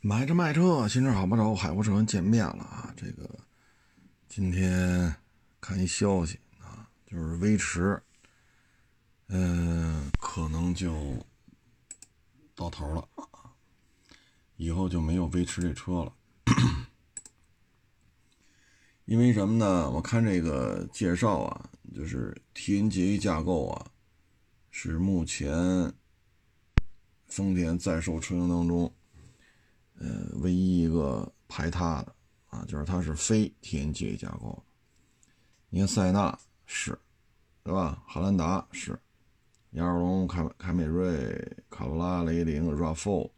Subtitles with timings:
[0.00, 2.94] 买车卖车，新车好不着，海阔车见面了啊！
[2.96, 3.28] 这个
[4.28, 5.12] 今天
[5.60, 8.00] 看一消息啊，就是威驰，
[9.26, 11.16] 嗯，可能就
[12.54, 13.08] 到头了，
[14.56, 16.12] 以后就没有威驰这车了。
[19.04, 19.90] 因为什么呢？
[19.90, 23.90] 我看这个介绍啊，就是 TNGA 架构啊，
[24.70, 25.92] 是目前
[27.26, 28.94] 丰田在售车型当中。
[30.00, 32.14] 呃，唯一一个排他的
[32.48, 34.62] 啊，就是它是非 TNGA 架构。
[35.68, 36.98] 你看塞纳是，
[37.62, 38.02] 对吧？
[38.06, 38.98] 汉兰达是，
[39.72, 43.30] 亚洲龙、凯凯美瑞、卡罗拉、雷凌、RAV4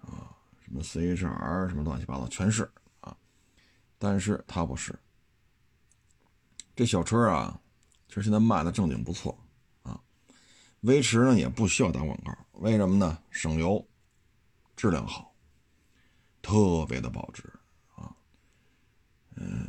[0.00, 0.34] 啊，
[0.64, 2.70] 什么 CHR 什么乱七八糟全是
[3.00, 3.16] 啊，
[3.98, 4.98] 但是它不是。
[6.74, 7.60] 这小车啊，
[8.08, 9.36] 其实现在卖的正经不错
[9.82, 10.00] 啊。
[10.80, 13.18] 威驰呢也不需要打广告，为什么呢？
[13.30, 13.86] 省油，
[14.76, 15.34] 质量好。
[16.46, 17.42] 特别的保值
[17.96, 18.14] 啊，
[19.34, 19.68] 嗯，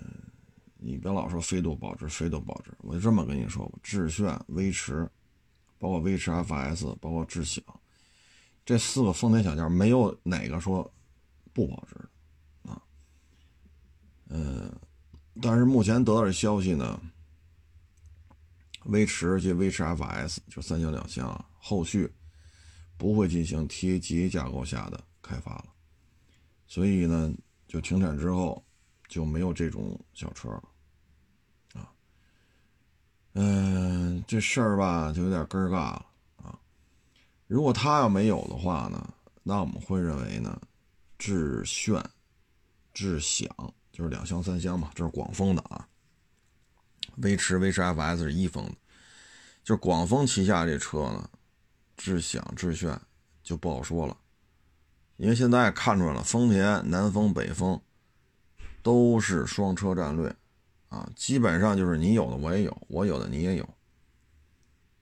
[0.77, 5.09] 你别老说飞度保值，飞度保值，我就这么跟你说吧，致炫、威驰，
[5.79, 7.63] 包括威驰 FS，包括智享，
[8.63, 10.93] 这四个丰田小件没有哪个说
[11.51, 11.95] 不保值
[12.69, 12.79] 啊，
[14.29, 14.71] 嗯，
[15.41, 17.01] 但是目前得到的消息呢，
[18.85, 22.13] 威驰及威驰 FS 就三厢两厢，后续
[22.97, 25.73] 不会进行 TAGA 架构下的开发了。
[26.67, 27.33] 所以呢，
[27.67, 28.63] 就停产之后
[29.07, 30.63] 就没有这种小车了，
[31.73, 31.89] 啊，
[33.33, 36.05] 嗯，这事儿吧就有点尴尬了
[36.37, 36.59] 啊。
[37.47, 40.61] 如果他要没有的话呢，那我们会认为呢，
[41.17, 42.03] 致炫、
[42.93, 43.49] 致享
[43.91, 45.87] 就是两厢三厢嘛，这是广丰的啊。
[47.17, 48.75] 威驰、威驰 FS 是一丰的，
[49.63, 51.29] 就是广丰旗下这车呢，
[51.95, 52.99] 致享、致炫
[53.41, 54.17] 就不好说了。
[55.17, 57.81] 因为现在看出来了，丰田南风北风
[58.83, 60.35] 都是双车战略，
[60.89, 63.63] 啊，基本上就是你有的我也有，我有的你也有，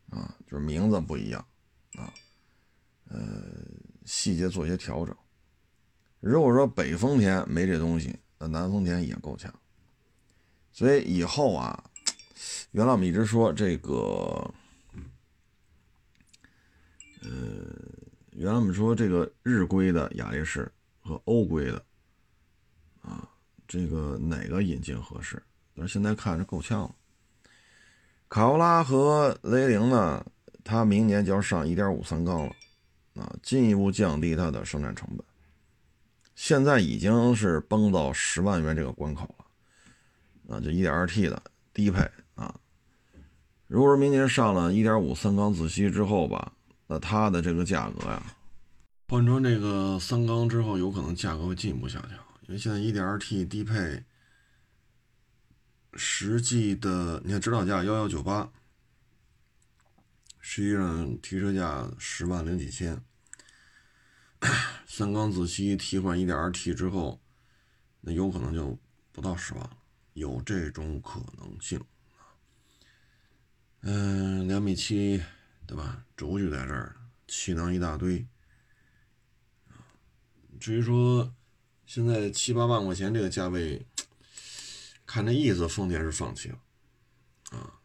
[0.10, 1.46] 啊，就是名字不一样，
[1.98, 2.14] 啊，
[3.10, 3.20] 呃，
[4.06, 5.14] 细节做一些调整。
[6.22, 9.54] 如果说北丰田没这东西，那南丰田也够呛。
[10.72, 11.92] 所以以后啊，
[12.72, 14.50] 原来我们一直说这个，
[17.22, 17.30] 呃。
[18.38, 20.70] 原来我们说这个日规的雅力士
[21.00, 21.82] 和欧规的，
[23.02, 23.30] 啊，
[23.66, 25.42] 这个哪个引进合适？
[25.74, 26.96] 但是现在看着够呛了。
[28.28, 30.26] 卡罗拉和雷凌呢，
[30.66, 32.54] 它明年就要上1.5三缸了，
[33.14, 35.26] 啊，进一步降低它的生产成本。
[36.36, 41.42] 现在已经是崩到十万元这个关口了，啊，就 1.2T 的
[41.74, 42.02] 低配
[42.34, 42.54] 啊。
[43.68, 46.52] 如果说明年上了1.5三缸自吸之后吧。
[46.88, 48.36] 那它的这个价格呀，
[49.08, 52.12] 换成这个三缸之后，有可能价格会进一步下降，
[52.48, 54.04] 因为现在 1.2T 低配
[55.94, 58.52] 实际的，你看指导价幺幺九八，
[60.40, 63.02] 实际上提车价十万零几千，
[64.86, 67.20] 三缸自吸替换 1.2T 之后，
[68.02, 68.78] 那有可能就
[69.12, 69.78] 不到十万了，
[70.14, 71.82] 有这种可能性
[73.82, 75.24] 嗯，两米七。
[75.68, 76.06] 对吧？
[76.16, 76.96] 轴距在这儿，
[77.28, 78.26] 气囊一大堆。
[80.60, 81.34] 至于说
[81.86, 83.86] 现在七八万块钱这个价位，
[85.06, 86.60] 看这意思，丰田是放弃了
[87.52, 87.80] 啊。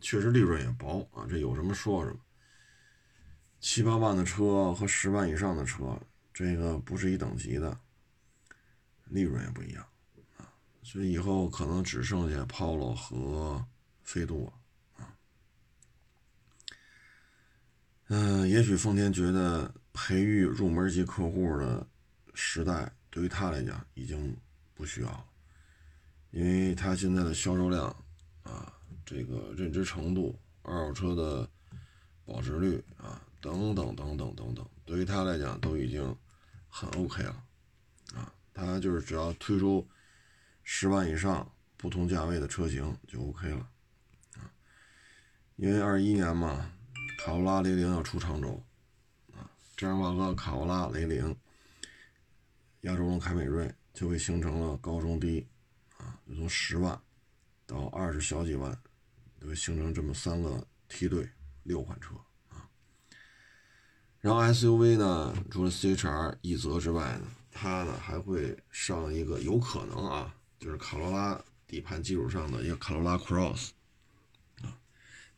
[0.00, 2.18] 确实利润也薄啊，这有什么说什么。
[3.60, 6.00] 七八万的车和十万以上的车，
[6.32, 7.78] 这个不是一等级的，
[9.04, 9.86] 利润也不一样
[10.36, 10.52] 啊。
[10.82, 13.66] 所以以后可能只剩下 Polo 和
[14.04, 14.52] 飞度了。
[18.08, 21.84] 嗯，也许丰田觉得培育入门级客户的
[22.34, 24.36] 时代对于他来讲已经
[24.74, 25.24] 不需要了，
[26.30, 27.84] 因为他现在的销售量
[28.44, 28.72] 啊，
[29.04, 31.50] 这个认知程度、二手车的
[32.24, 36.16] 保值率啊，等等等等等等，对于他来讲都已经
[36.68, 37.42] 很 OK 了
[38.14, 38.32] 啊。
[38.54, 39.84] 他就是只要推出
[40.62, 43.68] 十万以上不同价位的车型就 OK 了
[44.36, 44.46] 啊，
[45.56, 46.70] 因为二一年嘛。
[47.26, 48.62] 卡罗拉、雷凌要出常州，
[49.34, 51.36] 啊，这样的话，个卡罗拉、雷凌、
[52.82, 55.44] 亚洲龙、凯美瑞就会形成了高中低，
[55.96, 56.96] 啊，就从十万
[57.66, 58.80] 到二十小几万，
[59.40, 61.28] 就会形成这么三个梯队，
[61.64, 62.14] 六款车
[62.48, 62.70] 啊。
[64.20, 73.70] 然后 SUV 呢，除了 CHR 一泽之外呢，它呢还会上一个有可能啊，就是卡罗拉底盘基础上的一个卡罗拉 Cross。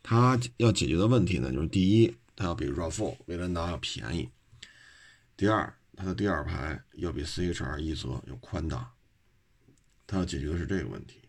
[0.03, 4.31] 它要解决的问题呢，就是第一，它要比 RAV4、威兰达要便宜；
[5.37, 8.93] 第二，它的第二排要比 CHR 一泽要宽大，
[10.07, 11.21] 它要解决的是这个问题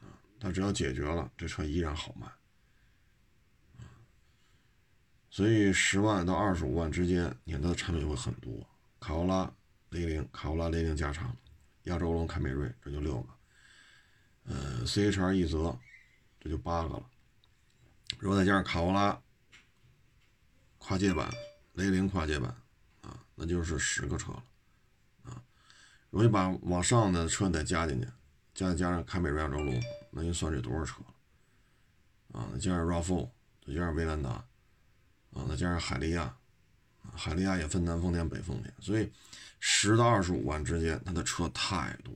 [0.00, 0.08] 啊，
[0.40, 2.26] 它只要解决了，这车依然好卖。
[5.28, 8.64] 所以十万到二十五万之间，你看它的产品会很多，
[9.00, 9.52] 卡罗拉、
[9.90, 11.36] 雷凌、卡罗拉、雷凌加长、
[11.84, 13.28] 亚洲龙、凯美瑞，这就六个。
[14.44, 15.76] 呃，CHR 一泽，
[16.40, 17.10] 这就八个了。
[18.24, 19.20] 如果再加上卡罗拉
[20.78, 21.30] 跨界版、
[21.74, 22.56] 雷凌跨界版，
[23.02, 24.42] 啊，那就是十个车了，
[25.24, 25.42] 啊。
[26.08, 28.08] 如果你把往上的车再加进去，
[28.54, 29.78] 加加上凯美瑞、亚洲龙，
[30.10, 32.40] 那就算这多少车了？
[32.40, 33.28] 啊，加上 RAV4，
[33.66, 34.30] 再加上威兰达。
[34.30, 36.34] 啊，再加上海利亚，
[37.14, 39.12] 海利亚也分南丰田、北丰田，所以
[39.60, 42.14] 十到二十五万之间，它的车太多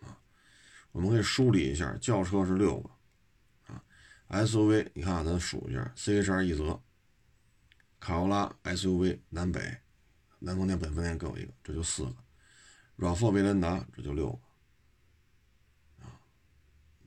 [0.00, 0.16] 了啊。
[0.92, 2.88] 我们可以梳理一下，轿车是六个
[4.28, 6.82] ，SUV 你看啊咱数一下，CHR 一泽、
[8.00, 9.78] 卡罗拉 SUV 南北、
[10.38, 12.16] 南丰田、北丰田各有一个，这就四个
[12.98, 16.20] ；RAV4 威兰达这就六个啊。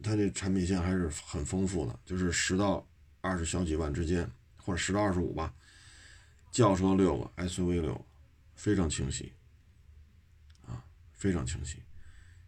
[0.03, 2.87] 它这产品线还是很丰富的，就是十到
[3.21, 4.29] 二十小几万之间。
[4.59, 5.55] 或者十到二十五吧，
[6.51, 8.05] 轿车六个，SUV 六个，
[8.53, 9.31] 非常清晰，
[10.65, 10.83] 啊，
[11.13, 11.81] 非常清晰，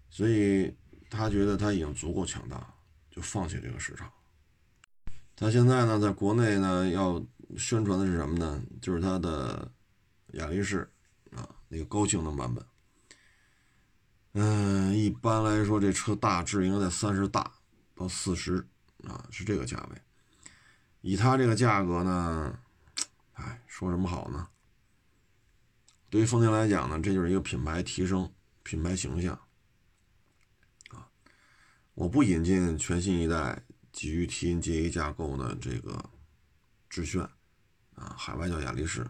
[0.10, 0.76] 所以
[1.10, 2.74] 他觉得他已经足够强大，
[3.10, 4.12] 就放弃这个市场。
[5.40, 7.26] 他现在呢，在国内呢，要
[7.58, 8.62] 宣传的是什么呢？
[8.82, 9.72] 就是他的
[10.34, 10.80] 雅力士
[11.32, 12.66] 啊，那个高性能版本。
[14.34, 17.50] 嗯，一般来说，这车大致应该在三十大
[17.96, 18.58] 到四十
[19.08, 20.02] 啊，是这个价位。
[21.00, 22.60] 以它这个价格呢，
[23.32, 24.46] 哎，说什么好呢？
[26.10, 28.30] 对于丰田来讲呢，这就是一个品牌提升、
[28.64, 29.40] 品牌形象
[30.90, 31.08] 啊。
[31.94, 33.64] 我不引进全新一代
[34.00, 36.02] 基于 TNGA 架构的这个
[36.90, 37.22] 致炫
[37.96, 39.06] 啊，海外叫雅力士，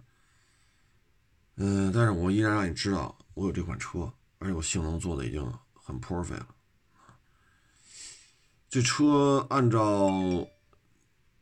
[1.58, 6.56] 嗯，但是我依然让你知道我有这款车，而且我性能做的已经很 perfect 了
[8.68, 10.50] 这车按照。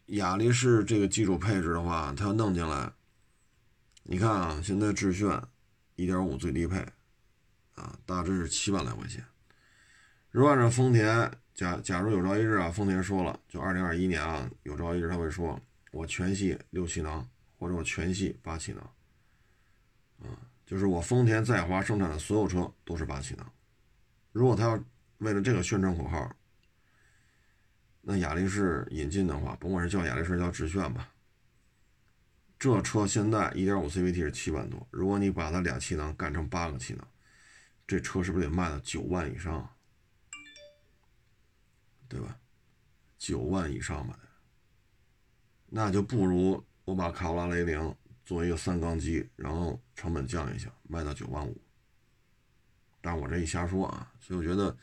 [0.08, 2.94] 雅力士这个基础配置的话，它要弄进来，
[4.04, 5.30] 你看啊，现在致炫
[5.98, 6.86] 1.5最低配
[7.76, 9.26] 啊，大致是七万来块钱。
[10.32, 15.60] 如果按照丰田，假假如有朝一日啊，丰田说了，就2021年啊，有朝一日他会说，
[15.92, 17.28] 我全系六气囊，
[17.58, 18.90] 或者我全系八气囊，
[20.22, 20.38] 啊，
[20.68, 23.52] 就是我丰田在华生产的所有车都是八气囊。
[24.32, 24.80] 如果他要
[25.18, 26.34] 为了这个宣传口号。
[28.10, 31.12] 那雅力士引进的话，甭管是叫雅力士叫致炫吧，
[32.58, 37.06] 这车现在1.5 CVT 是七万多，如果你把它俩气囊干成八个气囊，
[37.86, 39.70] 这车是不是得卖到九万以上？
[42.08, 42.38] 对吧？
[43.18, 44.20] 九万以上吧，
[45.66, 47.96] 那就不如我把卡罗拉雷凌
[48.26, 51.62] 做一个三缸机，然后成本降一下，卖到九万五。
[53.02, 54.76] 但我这一瞎说啊，所以我觉得。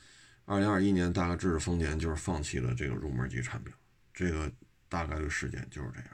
[0.46, 3.72] 二零二一年大概知识丰田就是放弃了这个入门级产品，
[4.12, 4.52] 这个
[4.90, 6.08] 大概率事件就是这样。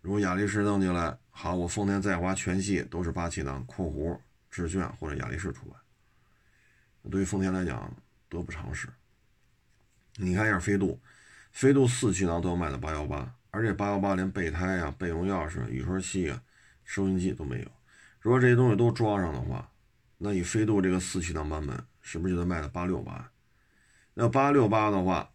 [0.00, 4.18] 如果雅力士弄进来，好，我丰田在华全系都是八气囊（括弧
[4.50, 5.76] 致炫或者雅力士除外）。
[7.08, 7.96] 对于丰田来讲，
[8.28, 8.88] 得不偿失。
[10.16, 11.00] 你看一下飞度，
[11.52, 16.42] 飞度四气囊都要卖到八幺八，而且八幺八连备胎啊、备用钥匙、雨刷器啊、
[16.84, 17.70] 收音机都没有。
[18.20, 19.70] 如果这些东西都装上的话，
[20.18, 21.84] 那以飞度这个四气囊版本。
[22.08, 23.32] 是不是就得卖到八六八？
[24.14, 25.28] 那八六八的话，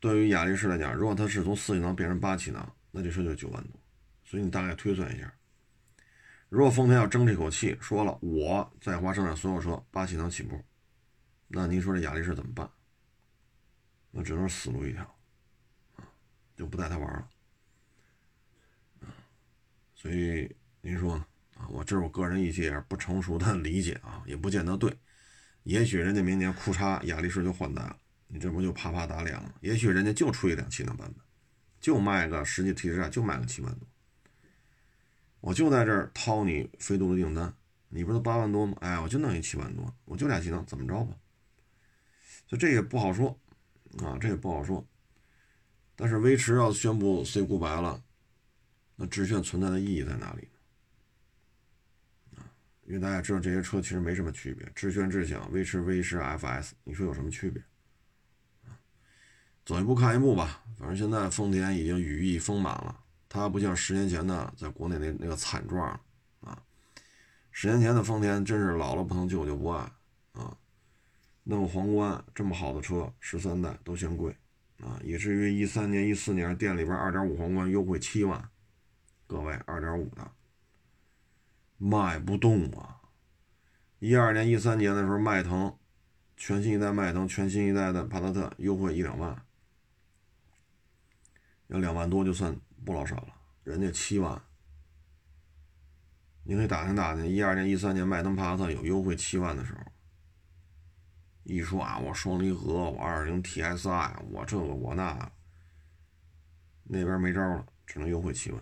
[0.00, 3.80] 对于雅力士来讲，如果它是从四气囊变成八气囊，那这车就九万多。
[4.24, 5.32] 所以你大概推算一下，
[6.48, 10.60] 如果丰田要争这口气，说了我在华生产所有车八气囊起步，
[11.46, 12.68] 那您说这雅力士怎么办？
[14.10, 15.02] 那只能死路一条，
[15.96, 16.04] 啊，
[16.56, 17.28] 就不带他玩了，
[19.00, 19.08] 啊
[19.94, 21.24] 所以您说？
[21.56, 24.94] 啊，我这是我个人一些不成熟的理解啊，也不见得对。
[25.62, 29.54] 也许人家明年库叉雅力士就换代了，你这不就啪啪打脸了？
[29.62, 31.24] 也许人家就出一辆气囊版本，
[31.80, 33.88] 就卖个实际提车价就卖个七万多，
[35.40, 37.56] 我就在这儿掏你飞度的订单，
[37.88, 38.76] 你不是八万多吗？
[38.82, 41.16] 哎，我就弄一七万多，我就俩气囊，怎么着吧？
[42.46, 43.40] 所以这也不好说
[44.04, 44.86] 啊，这也不好说。
[45.94, 48.02] 但是威驰要宣布 C 股白了，
[48.96, 50.48] 那致炫存在的意义在哪里
[52.36, 52.44] 啊？
[52.84, 57.62] 因为大家知道这些车其实没什么区别，致炫、智享、威驰、威驰 FS，你说有什么区别？
[59.64, 60.62] 走一步看一步吧。
[60.78, 65.98] 反正现在丰田已经羽翼丰满了，它不像十年前的在国内那那个惨状
[66.40, 66.62] 啊。
[67.50, 69.90] 十年前的丰田真是老了不能救就不爱
[70.32, 70.54] 啊，
[71.48, 74.36] 弄皇冠这么好的车，十三代都嫌贵
[74.80, 78.50] 啊，以至于一三年、一四年店里边二点五皇冠优惠七万，
[79.28, 80.32] 各位二点五的。
[81.78, 83.00] 卖不动啊！
[84.00, 85.76] 一二年、一三年的时候，迈腾
[86.36, 89.44] 全新一代迈腾、全新一代的帕萨特优惠一两万，
[91.68, 93.28] 要两万多就算不老少了，
[93.62, 94.42] 人家七万。
[96.42, 99.80] 你可以打听打听，一二年、一三年迈腾帕萨特有优惠七万的时候，
[101.46, 105.30] 一说啊，我双离合，我二零 TSI，我这个我那，
[106.82, 108.60] 那边没招了，只能优惠七万。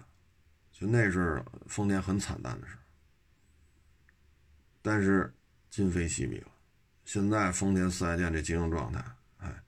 [0.71, 2.77] 就那是丰田很惨淡的事
[4.83, 5.33] 但是
[5.71, 6.49] 今非昔比了。
[7.05, 9.03] 现在丰田四 S 店这经营状态，
[9.39, 9.63] 哎，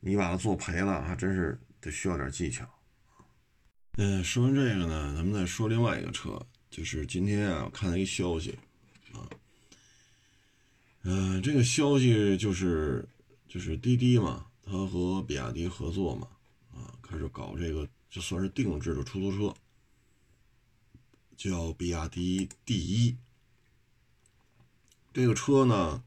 [0.00, 2.68] 你把它做赔了，还真是得需要点技巧。
[3.98, 6.44] 嗯，说完这个呢，咱们再说另外一个车。
[6.70, 8.58] 就是今天啊，我看到一消息，
[11.02, 13.08] 嗯，这个消息就是
[13.48, 16.28] 就是滴滴嘛，他和比亚迪合作嘛，
[16.72, 19.54] 啊，开始搞这个就算是定制的出租车，
[21.36, 23.16] 叫比亚迪 D 一。
[25.12, 26.04] 这个车呢，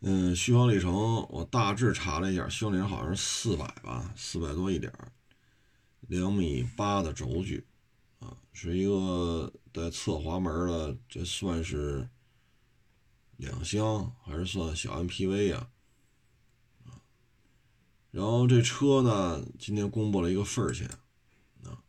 [0.00, 0.92] 嗯，续航里程
[1.28, 4.92] 我大致查了一下，续航里程好像是四百吧，四百多一点
[6.08, 7.64] 两米八的轴距。
[8.20, 12.08] 啊是一个带侧滑门的，这算是
[13.36, 15.68] 两厢还是算小 MPV 呀？
[18.10, 20.88] 然后这车呢，今天公布了一个份儿钱，
[21.64, 21.82] 啊，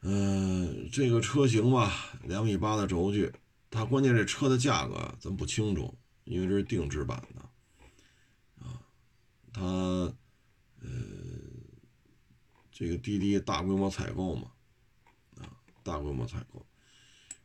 [0.00, 3.32] 嗯，这个车型吧，两米八的轴距，
[3.70, 8.82] 它关键这车的价格咱不清楚，因为这是定制版的，啊，
[9.52, 10.12] 它呃，
[12.72, 14.50] 这个滴滴大规模采购嘛。
[15.36, 15.46] 啊
[15.82, 16.66] 大规模采购，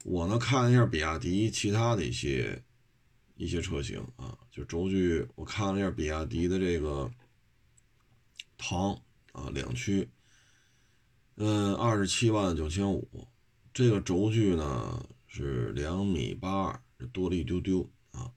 [0.05, 2.63] 我呢看了一下比亚迪其他的一些
[3.37, 7.09] 一些车型啊，就轴距，我看了一下比亚迪的这个
[8.55, 8.91] 唐
[9.31, 10.07] 啊两驱，
[11.37, 13.27] 嗯，二十七万九千五，
[13.73, 16.79] 这个轴距呢是两米八二，
[17.11, 18.31] 多了一丢丢啊，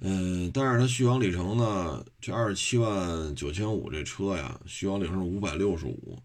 [0.00, 6.22] 嗯，但是它续航里程呢，这二十七万九千五这车呀，续航里程是五百六十五。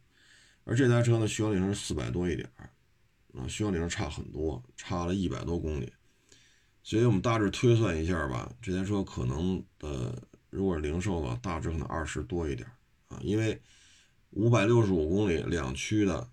[0.65, 2.69] 而这台车呢，续航里程是四百多一点儿，
[3.37, 5.91] 啊，续航里程差很多，差了一百多公里，
[6.83, 12.67] 所以我们大致推算一下吧，这台车可能的，如果是零售的，大致可能二十多一点
[13.07, 13.61] 啊，因为
[14.31, 16.29] 五百六十五公里两驱的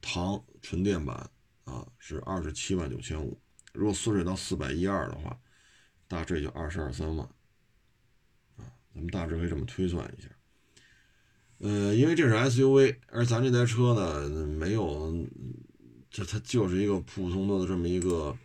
[0.00, 1.30] 唐纯电版
[1.64, 3.40] 啊是二十七万九千五，
[3.72, 5.38] 如果缩水到四百一二的话，
[6.06, 7.26] 大致也就二十二三万，
[8.56, 8.62] 啊，
[8.94, 10.28] 咱们大致可以这么推算一下。
[11.58, 15.12] 呃，因为这是 SUV，而咱这台车呢，没有，
[16.12, 18.36] 这它就是一个普通的这么一个，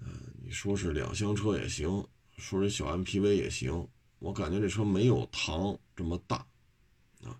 [0.00, 0.08] 呃，
[0.44, 2.06] 你说是两厢车也行，
[2.36, 3.88] 说是小 MPV 也行，
[4.20, 6.36] 我感觉这车没有唐这么大，
[7.24, 7.34] 啊，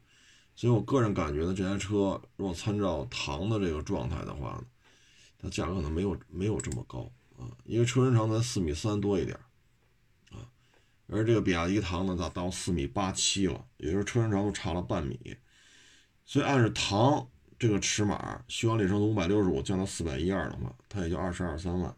[0.56, 4.66] 所以我个人感觉呢，这台车如果参照唐的这个状态的话呢，
[5.38, 9.38] 它价格可能没有没有这么高啊，因为车身长才四米三多一点
[10.32, 10.42] 啊。
[11.06, 15.36] 而这个比亚迪唐呢，达到四米八七了，也就是车身长度差了半米，
[16.24, 21.94] 所以按照唐这个尺码，续航里程从五百六十五降到四百一二的话，它也就二十二三万。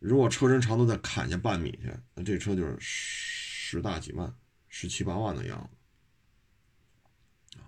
[0.00, 4.34] 如果车身长度再砍下半米去，那这车就是十大几万，
[4.68, 7.58] 十七八万的样子。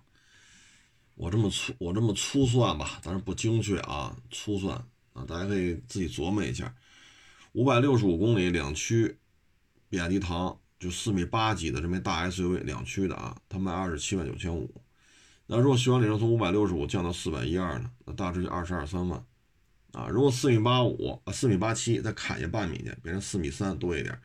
[1.15, 4.77] 我这么粗，我这么粗算吧，当然不精确啊，粗算
[5.15, 6.75] 啊，大家可以自己琢磨一下，
[7.53, 9.19] 五百六十五公里两驱。
[9.89, 14.69] 比亚迪唐就四米八几的这么大 SUV 两驱的啊，它卖二十七万九千五。
[15.47, 17.91] 那如果续航里程从五百六十五降到四百一二呢？
[18.05, 19.25] 那大致就二十二三万
[19.93, 20.09] 啊。
[20.09, 24.19] 如果四米八五啊，四米八七再砍下半米去，变成四米三多一点，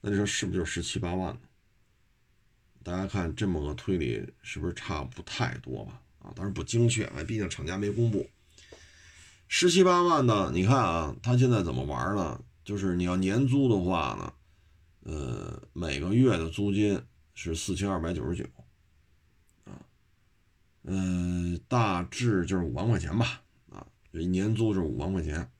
[0.00, 1.40] 那你说是不是就十七八万呢？
[2.82, 6.00] 大家看这么个推理是不是差不太多吧？
[6.20, 8.28] 啊，当然不精确，毕竟厂家没公布。
[9.48, 10.50] 十七八万呢？
[10.54, 12.40] 你看啊，他现在怎么玩呢？
[12.64, 14.32] 就是你要年租的话呢？
[15.02, 17.02] 呃，每个月的租金
[17.34, 18.48] 是四千二百九十九，
[20.82, 25.50] 嗯，大致就是五万块钱吧，啊，这一年租是五万块钱。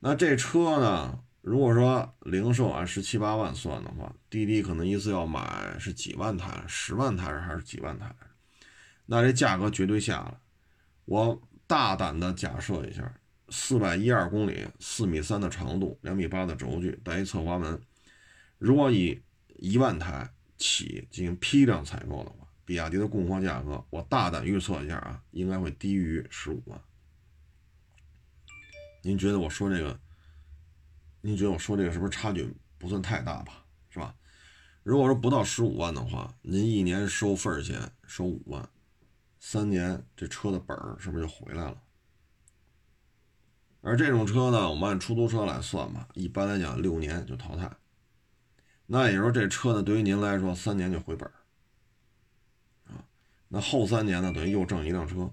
[0.00, 8.14] 那这车呢，如果说零售按十七八万算的话，滴滴可能一次要买是几万台，十万台还是几万台？
[9.06, 10.38] 那这价格绝对下来。
[11.04, 13.12] 我大胆的假设一下，
[13.48, 17.80] 四百一二公里，四米三的长度，两米八的轴距，带一侧滑门。
[18.58, 19.20] 如果以
[19.56, 22.41] 一万台起进行批量采购的话，
[22.72, 26.80] 比亚迪的供货价格，我大胆预测一下啊，应该会低于十五万。
[29.02, 30.00] 您觉得我说这个？
[31.20, 33.62] 您觉得我说这个是不是差距不算太大吧？
[33.90, 34.14] 是吧？
[34.82, 38.66] 如果说不到十五万的话，您一年收份儿钱收五万，
[39.38, 41.76] 三年这车的本儿是不是就回来了？
[43.82, 47.70] 而这种车呢，我们按出租车来算吧，一般来讲六年就淘汰。
[48.86, 51.41] 那也就是说，这车呢，对于您来说，三年就回本啊。
[53.54, 55.30] 那后三年呢，等于又挣一辆车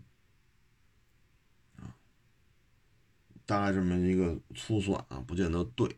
[1.78, 1.96] 啊。
[3.46, 5.98] 大概这么一个粗算啊，不见得对。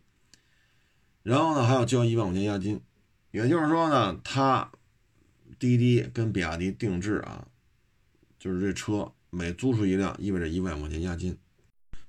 [1.24, 2.80] 然后呢，还要交一万块钱押金，
[3.32, 4.72] 也就是说呢，他
[5.58, 7.48] 滴滴跟比亚迪定制啊，
[8.38, 11.36] 就是这车每租出一辆，意味着一万块钱押金。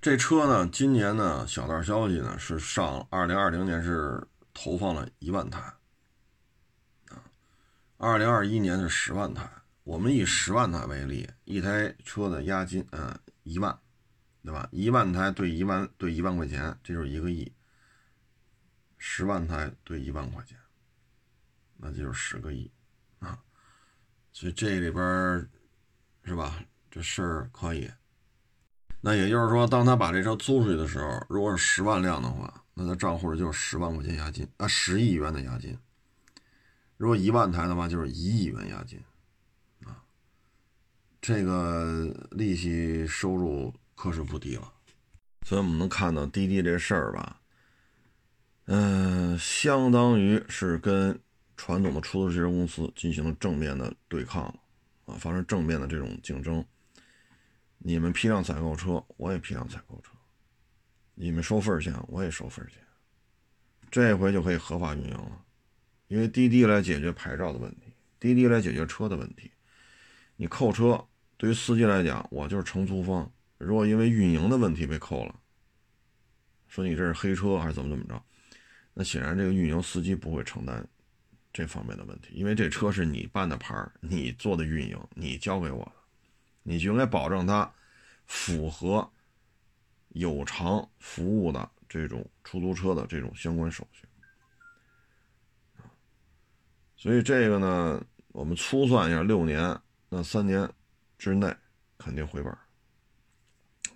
[0.03, 5.59] 这车呢，今年呢，小道消息呢是上二零二零年是投放了一万台，
[7.09, 7.25] 啊，
[7.97, 9.49] 二零二一年是十万台。
[9.85, 13.77] 我们以十万台为例，一台车的押金，嗯，一万，
[14.45, 14.69] 对吧？
[14.71, 17.53] 一万台对一万对一万块钱，这就是一个亿。
[18.99, 20.57] 十万台对一万块钱，
[21.77, 22.71] 那就是十个亿，
[23.19, 23.37] 啊，
[24.33, 25.05] 所以这里边
[26.25, 26.63] 是吧？
[26.89, 27.91] 这事儿可以。
[29.01, 35.77] 那也就是说，当他把这车租出去的时候，如果是十万辆的话，那他账户里就是十万块钱押金啊，十亿元的押金。
[36.97, 39.03] 如果一万台的话，就是一亿元押金，
[41.23, 44.73] 这个利息收入可是不低了。
[45.47, 47.41] 所以我们能看到滴滴这事儿吧，
[48.65, 51.19] 嗯，相当于是跟
[51.57, 54.45] 传统的出租车公司进行了正面的对抗
[55.05, 56.65] 啊，发生正面的这种竞争。
[57.79, 60.11] 你们批量采购车，我也批量采购车；
[61.15, 62.79] 你们收份儿钱，我也收份儿钱。
[63.91, 65.45] 这回就可以合法运营了，
[66.09, 69.51] 因为滴滴来解决牌照的问题，滴滴来解决车的问题。
[70.37, 71.05] 你扣车，
[71.43, 73.29] 对于司机来讲，我就是承租方。
[73.59, 75.35] 如果因为运营的问题被扣了，
[76.69, 78.23] 说你这是黑车还是怎么怎么着，
[78.95, 80.87] 那显然这个运营司机不会承担
[81.53, 85.93] 这方面的问题，因为这车是你办的牌你做的运营，你交给我的。
[86.63, 87.69] 你就应该保证它
[88.29, 89.11] 符合
[90.11, 94.07] 有偿服务的这种出租车的这种相关手续
[96.97, 99.77] 所以这个呢，我们粗算一下，六年
[100.09, 100.71] 那三年
[101.23, 101.55] 之内
[101.99, 102.53] 肯定回本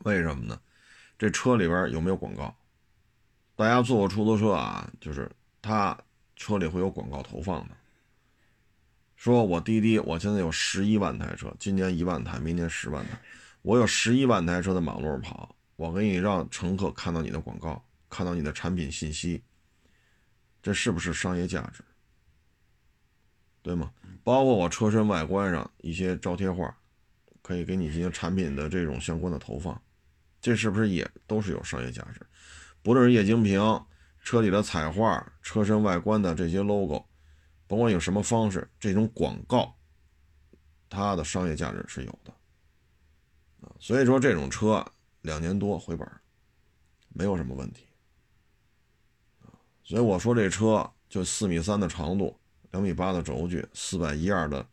[0.04, 0.60] 为什么呢？
[1.18, 2.56] 这车里边有没有广告？
[3.56, 5.28] 大家坐过出租车啊，就是
[5.60, 5.98] 它
[6.36, 7.76] 车里会有广告投放的。
[9.16, 13.20] 说我滴滴，我现在有十一万台车，今年一万台，明年十万台，
[13.62, 19.42] 我有十一万台车在马路上跑，我可以让乘客看到你的广告，看到你的产品信息，
[20.62, 21.82] 这是不是商业价值？
[23.62, 23.92] 对吗？
[24.22, 26.72] 包括我车身外观上一些招贴画，
[27.46, 29.80] 可以给你进行产品的这种相关的投放，
[30.40, 32.20] 这是不是也都是有商业价值？
[32.82, 33.60] 不论是液晶屏、
[34.24, 37.06] 车里的彩画、车身外观的这些 logo。
[37.68, 39.72] 甭管有什么方式，这种广告，
[40.88, 42.34] 它的商业价值是有的。
[43.78, 44.84] 所以说这种车
[45.20, 46.08] 两年多回本，
[47.10, 47.86] 没有什么问题
[49.84, 52.36] 所以我说这车就四米三的长度，
[52.72, 54.68] 两米八的轴距，四百一二的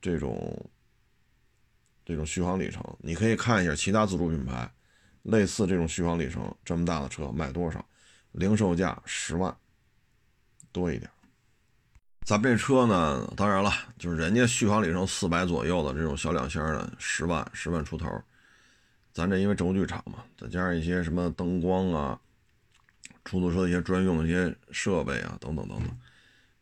[0.00, 0.70] 这种
[2.04, 4.70] 这种续航里程，你可以看一下其他自主品牌
[5.22, 7.84] 类似这种续航里程这么大的车卖多少，
[8.32, 9.56] 零售价十万
[10.70, 11.10] 多一点。
[12.26, 18.06] 咱们这车呢，当然了，就是人家续航里程四百左右的这种小两厢的，十万十万出头。
[19.12, 22.18] 咱这因为轴距长嘛，再加上一些什么灯光啊，
[23.24, 25.78] 出租车一些专用的一些设备啊，等等等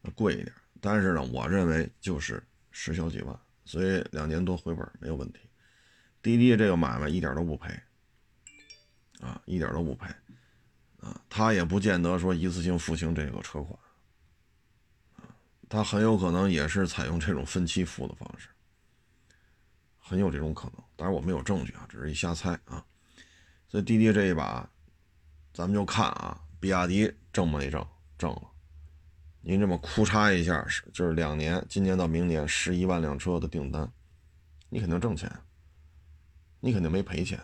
[0.03, 0.53] 等，贵一点。
[0.81, 5.41] 但是呢，我认为就是十小几万，所以两年多回本没有问题。
[6.21, 7.73] 滴滴这个买卖一点都不赔，
[9.21, 10.07] 啊，一点都不赔，
[11.01, 13.79] 啊，他也不见得说一次性付清这个车款。
[15.17, 15.35] 啊，
[15.69, 18.49] 他很有可能也是采用这种分期付的方式，
[19.99, 20.85] 很有这种可能。
[20.95, 22.85] 当然我没有证据啊，只是一瞎猜啊。
[23.69, 24.71] 所以滴滴这一把，
[25.53, 27.85] 咱们就看啊，比亚迪挣没挣？
[28.17, 28.52] 挣了。
[29.43, 33.91] 您这么哭嚓一下，是就是两年，今年到明年十一万辆车的订单，
[34.69, 35.31] 你肯定挣钱，
[36.61, 37.41] 你肯定没赔钱，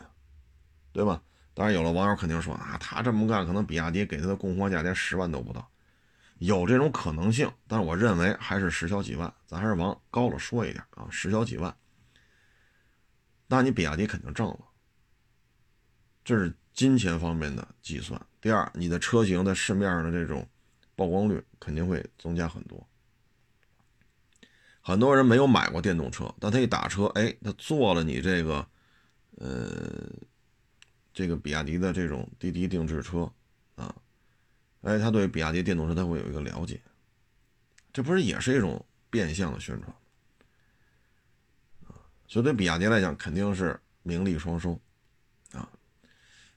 [0.93, 1.21] 对吧？
[1.55, 5.69] 当然有了网友肯定说啊，他这么干，可能比亚迪给他的供货价连十万都不到。
[6.39, 11.77] 有这种可能性，但是我认为还是十小几万，咱还是往高了说一点啊，十小几万。
[13.49, 14.61] 那你比亚迪肯定挣了，
[16.23, 18.21] 这是金钱方面的计算。
[18.41, 20.49] 第二，你的车型在市面上的这种
[20.99, 22.85] 曝光率肯定会增加很多。
[24.81, 28.67] 很多人没有买过电动车，但他一打车，哎，他坐了你这个，
[29.37, 30.11] 呃，
[31.15, 33.31] 这个比亚迪的这种滴滴定制车
[33.77, 33.95] 啊。
[34.81, 36.81] 哎，他对比亚迪电动车他会有一个了解，
[37.93, 39.95] 这不是也是一种变相的宣传？
[42.27, 44.81] 所以对比亚迪来讲，肯定是名利双收
[45.53, 45.71] 啊。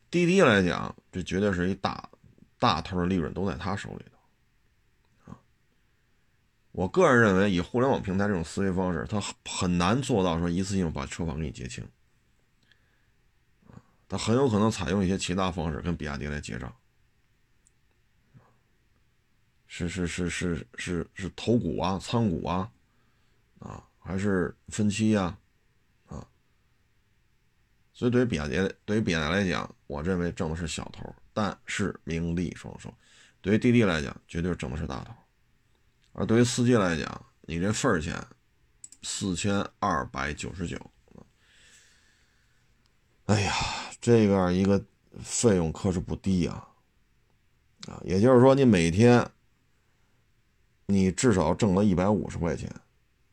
[0.10, 2.10] 滴滴来讲，这绝对是一大
[2.58, 4.18] 大头的利润都在他手里头。
[6.72, 11.86] 我个人认为，以互联网平台这种思维方式，他很难做到说一次性把车款给你结清
[14.08, 16.74] 他很有可能采用一些其他方式跟比亚迪来结账，
[19.68, 22.72] 是是是是是是投股啊、仓股啊，
[23.60, 25.38] 啊，还是分期呀？
[26.08, 26.28] 啊
[27.94, 32.90] 所以，对于比亚迪，对于比亚迪来讲，我认为挣的是小头，但是名利双收；
[33.42, 35.14] 对于滴滴来讲，绝对挣的是大头。
[36.14, 38.22] 而对于司机来讲，你这份儿钱
[39.04, 40.78] 四千二百九十九，
[43.26, 43.54] 哎呀，
[44.00, 44.84] 这个一个
[45.20, 46.68] 费用可是不低呀！
[47.88, 49.28] 啊，也就是说，你每天
[50.86, 52.70] 你至少挣到一百五十块钱，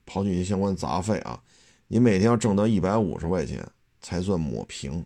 [0.07, 1.43] 刨去一些相关杂费啊，
[1.87, 3.67] 你每天要挣到一百五十块钱。
[4.01, 5.05] 才算抹平，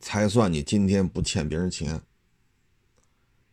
[0.00, 2.00] 才算你今天不欠别人钱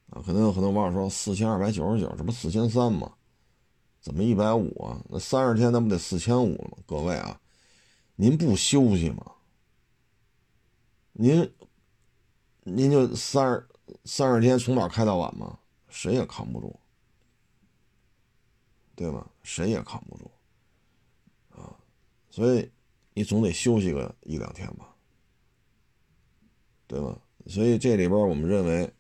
[0.10, 0.22] 啊！
[0.26, 3.14] 可能有很多网友说四千二百九十九，这不四千三吗？
[4.00, 5.04] 怎么一百五啊？
[5.10, 6.78] 那三十天那不得四千五了吗？
[6.86, 7.40] 各位啊，
[8.16, 9.34] 您不休息吗？
[11.14, 11.52] 您
[12.64, 13.68] 您就三十
[14.06, 15.60] 三十天从早开到晚吗？
[15.90, 16.80] 谁也扛不住，
[18.96, 19.30] 对吗？
[19.44, 20.32] 谁也扛不住
[21.52, 21.76] 啊！
[22.30, 22.72] 所以。
[23.18, 24.94] 你总得休息个一两天吧，
[26.86, 27.20] 对吧？
[27.48, 28.94] 所以这里边我们认为，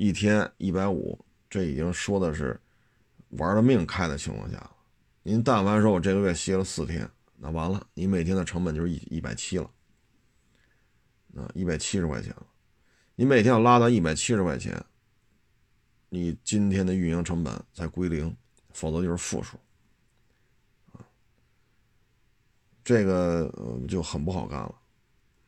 [0.00, 1.18] 一天一百五，
[1.50, 2.56] 这已经说的是
[3.30, 4.70] 玩了命开的情况下。
[5.24, 9.68] 您但凡说我这个月歇了四天，那完了，你每天的成本就是一一百七了，
[11.34, 12.46] 啊，一百七十块钱了。
[13.16, 14.80] 你每天要拉到一百七十块钱，
[16.10, 18.32] 你今天的运营成本才归零，
[18.72, 19.58] 否则就是负数。
[22.84, 23.52] 这个
[23.88, 24.74] 就很不好干了，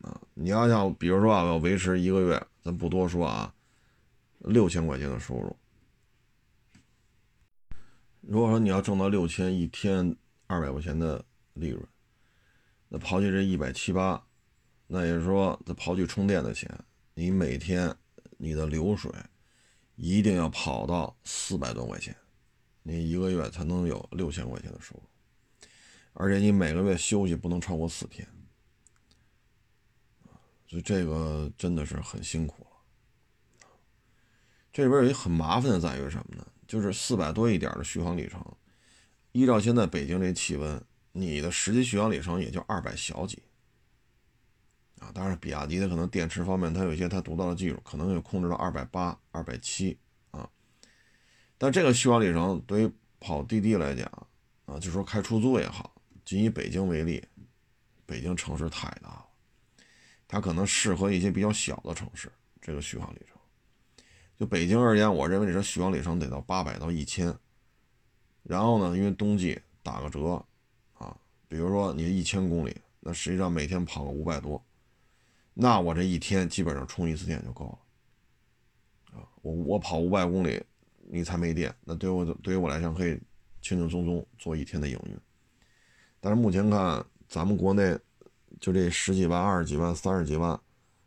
[0.00, 0.20] 啊！
[0.34, 3.54] 你要想，比如说啊，要维持一个月，咱不多说啊，
[4.40, 5.56] 六千块钱的收入。
[8.20, 10.14] 如果说你要挣到六千一天
[10.46, 11.24] 二百块钱的
[11.54, 11.82] 利润，
[12.88, 14.26] 那刨去这一百七八，
[14.86, 16.68] 那也是说，再刨去充电的钱，
[17.14, 17.94] 你每天
[18.36, 19.10] 你的流水
[19.96, 22.14] 一定要跑到四百多块钱，
[22.82, 25.02] 你一个月才能有六千块钱的收入。
[26.12, 28.26] 而且你每个月休息不能超过四天，
[30.66, 32.66] 所以这个真的是很辛苦。
[34.72, 36.46] 这里边有一很麻烦的在于什么呢？
[36.66, 38.40] 就是四百多一点的续航里程，
[39.32, 40.80] 依照现在北京这气温，
[41.12, 43.42] 你的实际续航里程也就二百小几
[45.00, 45.10] 啊。
[45.12, 49.98] 当然，比亚迪的可能电池方面它有一些它独到的技术，可能有控制到二百八、二百七
[50.30, 50.48] 啊。
[51.58, 54.06] 但这个续航里程对于跑滴滴来讲
[54.66, 55.92] 啊，就说开出租也好。
[56.24, 57.26] 仅以北京为例，
[58.06, 59.26] 北京城市太大了，
[60.28, 62.30] 它可能适合一些比较小的城市。
[62.60, 63.39] 这个续航里程，
[64.40, 67.36] 就北京而言，我认为这续航里程得到八百到一千。
[68.42, 70.42] 然后呢，因为冬季打个折，
[70.94, 71.14] 啊，
[71.46, 74.64] 比如说你一千公里，那实际上每天跑个五百多，
[75.52, 79.18] 那我这一天基本上充一次电就够了。
[79.18, 80.64] 啊，我我跑五百公里，
[81.10, 83.20] 你才没电，那对我对于我来讲可以
[83.60, 85.18] 轻轻松松做一天的营运。
[86.18, 87.94] 但是目前看，咱们国内
[88.58, 90.58] 就这十几万、二十几万、三十几万、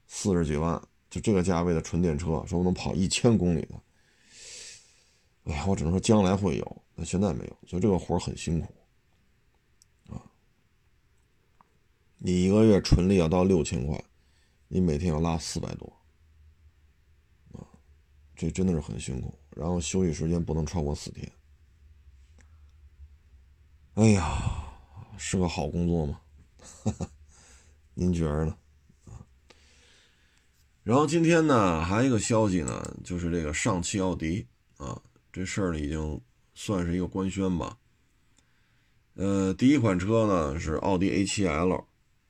[0.06, 0.80] 四十几万，
[1.14, 3.80] 就这个价位的纯电车，说我能跑一千公里的，
[5.44, 8.74] 哎呀，我只能说将来会有，那现在没有，所以这个活很辛苦
[10.10, 10.26] 啊。
[12.18, 14.04] 你一个月纯利要到六千块，
[14.68, 15.94] 你每天要拉四百多
[17.52, 17.62] 啊，
[18.36, 19.38] 这真的是很辛苦。
[19.52, 21.32] 然后休息时间不能超过四天，
[23.94, 24.60] 哎呀。
[25.16, 26.20] 是个好工作吗？
[26.58, 27.08] 哈 哈
[27.94, 28.58] 您觉得呢？
[30.84, 36.20] 然后今天呢，还有一个消息呢，就是这个上汽奥迪啊，这事儿呢已经
[36.54, 37.78] 算是一个官宣吧。
[39.14, 41.86] 呃，第一款车呢是奥迪 A7L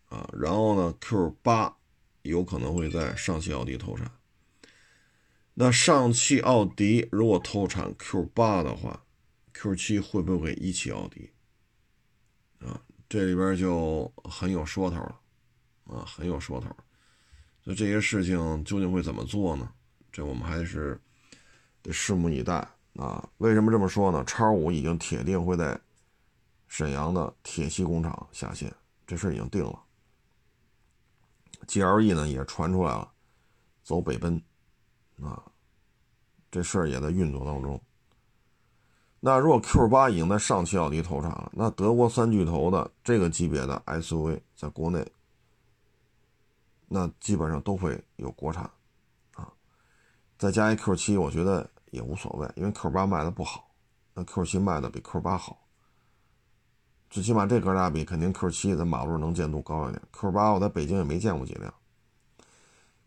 [0.05, 1.73] 啊，然后呢 Q8
[2.21, 4.11] 有可能会在上汽奥迪投产。
[5.55, 9.03] 那上汽奥迪如果投产 Q8 的话
[9.55, 11.31] ，Q7 会不会一汽奥迪？
[12.59, 15.19] 啊，这里边就很有说头了，
[15.85, 16.69] 啊，很有说头。
[17.63, 19.69] 所以这些事情究竟会怎么做呢？
[20.11, 20.99] 这我们还是
[21.81, 22.55] 得拭目以待
[22.95, 23.27] 啊。
[23.37, 24.23] 为什么这么说呢？
[24.25, 25.79] 叉五已经铁定会在
[26.67, 28.73] 沈阳的铁西工厂下线，
[29.07, 29.79] 这事已经定了。
[31.67, 33.09] GLE 呢也传出来了，
[33.83, 34.41] 走北奔，
[35.21, 35.41] 啊，
[36.51, 37.81] 这事儿也在运作当中。
[39.21, 45.09] 那如果 Q 八已经在上汽奥迪投产了，那德国三巨头的这个级别的 SUV 在国内，
[46.95, 48.69] 那基本上都会有国产，
[49.33, 49.51] 啊，
[50.37, 53.71] 再加一 Q 七，我觉得也无所谓，因为 Q 八卖的不好，
[54.13, 55.65] 那 Q 七卖的比 Q 八好，
[57.09, 61.73] 最起码这哥俩比，肯定 Q 七在马路能见度高一点，Q 八我在北京也没见过几辆，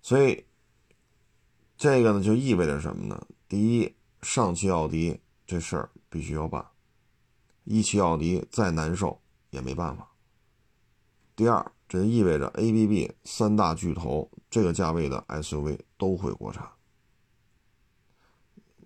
[0.03, 0.45] 所以
[1.77, 3.25] 这个呢就意味着什么呢？
[3.47, 6.67] 第一，上汽奥迪这事儿必须要办，
[7.63, 10.09] 一汽奥迪再难受也没办法。
[11.37, 11.71] 第二。
[11.89, 16.69] 这意味着 A、B、B 三大巨头这个价位的 SUV 都会国产。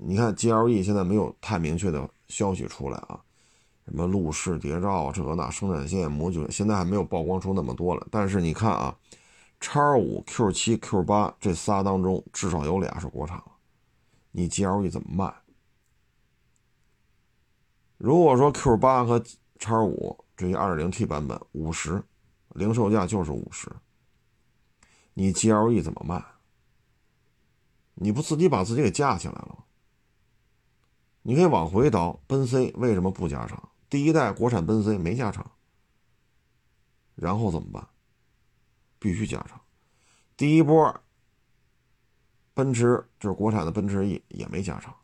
[0.02, 3.22] 你看 GLE 现在没有太明确的消息出来啊，
[3.86, 8.06] 什么路试谍照这个那生产线模具，现在还没有曝光出那么多了。
[8.10, 8.96] 但是你看啊，
[9.60, 13.52] 叉五、Q 七、Q 八这仨当中至少有俩是国产了，
[14.30, 15.34] 你 GLE 怎么卖？
[17.96, 19.22] 如果说 Q 八和
[19.58, 22.02] 叉五这些 2.0T 版本五十。
[22.50, 23.70] 零售价就是五十，
[25.14, 26.24] 你 GLE 怎么卖？
[27.94, 29.64] 你不自己把自己给架起来了吗？
[31.22, 33.70] 你可以往回倒，奔 C 为什么不加长？
[33.88, 35.50] 第一代国产奔 C 没加长，
[37.14, 37.88] 然后怎么办？
[38.98, 39.60] 必须加长。
[40.36, 41.02] 第一波
[42.54, 44.96] 奔驰就是国产的奔驰 E 也没加长，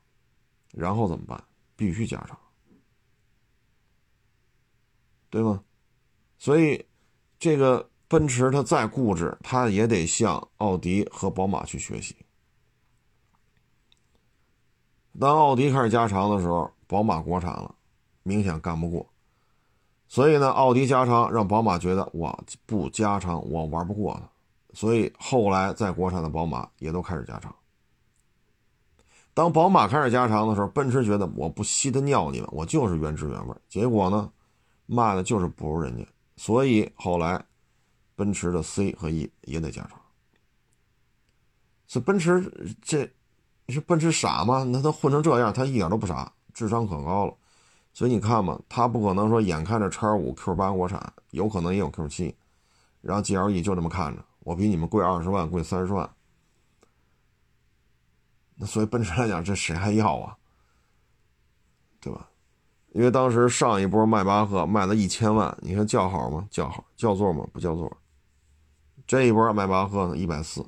[0.72, 1.44] 然后怎么办？
[1.76, 2.38] 必须加长，
[5.30, 5.62] 对吗？
[6.38, 6.84] 所以。
[7.38, 12.16] 这个奔驰它再固执，它也得向奥迪和宝马去学习。
[15.18, 17.74] 当奥迪开始加长的时候，宝马国产了，
[18.22, 19.06] 明显干不过。
[20.08, 24.30] 所以呢，奥迪加长让宝马觉得哇，不加长我玩不过它。
[24.72, 27.54] 所以后来在国产的宝马也都开始加长。
[29.34, 33.54] 当宝马开始加长的时候，奔驰觉得我不稀得尿你们，我就是原汁原味。
[33.68, 34.30] 结果呢，
[34.86, 36.06] 卖的就是不如人家。
[36.36, 37.44] 所以后来，
[38.14, 40.00] 奔驰的 C 和 E 也得加长。
[41.86, 43.10] 这奔驰这，
[43.66, 44.64] 你说奔驰傻吗？
[44.64, 47.34] 那他混成这样，他一点都不傻，智商可高了。
[47.92, 52.36] 所以你看嘛，他不可能说眼看着叉五、Q 八国产，有可能也有 Q 七，
[53.00, 56.10] 然后 GLE 就这么看着，我比你们贵二十万，贵三十万。
[58.56, 60.36] 那所以奔驰来讲，这谁还要啊？
[62.96, 66.48] 因为当时上一波迈巴赫卖了一千万，你看叫好吗？
[66.50, 67.46] 叫好，叫座吗？
[67.52, 67.94] 不叫座。
[69.06, 70.64] 这一波迈巴赫呢，一百四，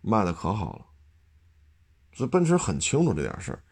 [0.00, 0.86] 卖的可好了。
[2.14, 3.62] 所以奔驰很清楚这点事儿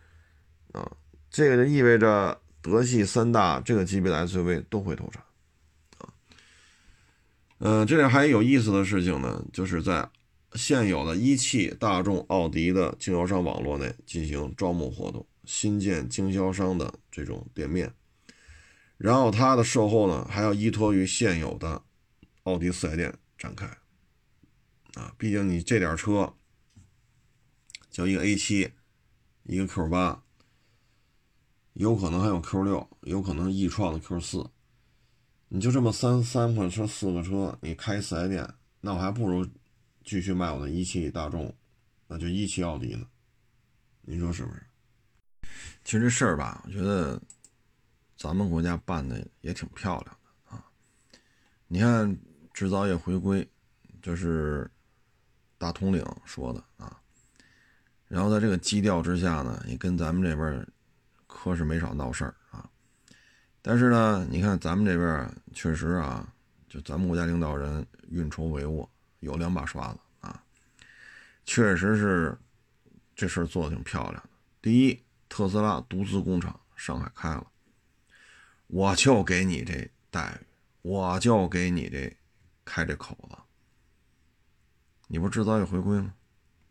[0.78, 0.92] 啊，
[1.30, 5.22] 这个就意味着德系三大这个级别的 SUV 都会投产
[5.96, 6.12] 啊。
[7.60, 10.06] 嗯，这里还有意思的事情呢，就是在
[10.52, 15.26] 现有的一汽、大众、奥迪的经销商网络内进行招募活动。
[15.44, 17.94] 新建经销商的这种店面，
[18.96, 21.82] 然后它的售后呢还要依托于现有的
[22.42, 23.66] 奥迪四 S 店展开。
[24.94, 26.34] 啊，毕竟你这点车，
[27.90, 28.72] 就一个 A7，
[29.44, 30.18] 一个 Q8，
[31.74, 34.50] 有可能还有 Q6，有可能易创的 Q4，
[35.48, 39.46] 你就这么三三款车四个车，你开四 S 店，那我还不如
[40.04, 41.54] 继续卖我的一汽大众，
[42.08, 43.06] 那就一汽奥迪呢，
[44.02, 44.66] 你说是不是？
[45.82, 47.20] 其实这事儿吧，我觉得
[48.16, 50.64] 咱们国家办的也挺漂亮的啊。
[51.66, 52.16] 你看
[52.52, 53.48] 制造业回归，
[54.00, 54.70] 就是
[55.58, 57.00] 大统领说的啊。
[58.06, 60.64] 然后在这个基调之下呢，也跟咱们这边
[61.26, 62.70] 可是没少闹事儿啊。
[63.60, 66.32] 但是呢，你看咱们这边确实啊，
[66.68, 68.86] 就咱们国家领导人运筹帷幄，
[69.20, 70.40] 有两把刷子啊，
[71.44, 72.38] 确实是
[73.16, 74.30] 这事儿做的挺漂亮的。
[74.62, 75.02] 第一。
[75.30, 77.46] 特斯拉独资工厂上海开了，
[78.66, 80.46] 我就给你这待遇，
[80.82, 82.14] 我就给你这
[82.64, 83.38] 开这口子，
[85.06, 86.14] 你不制造业回归吗？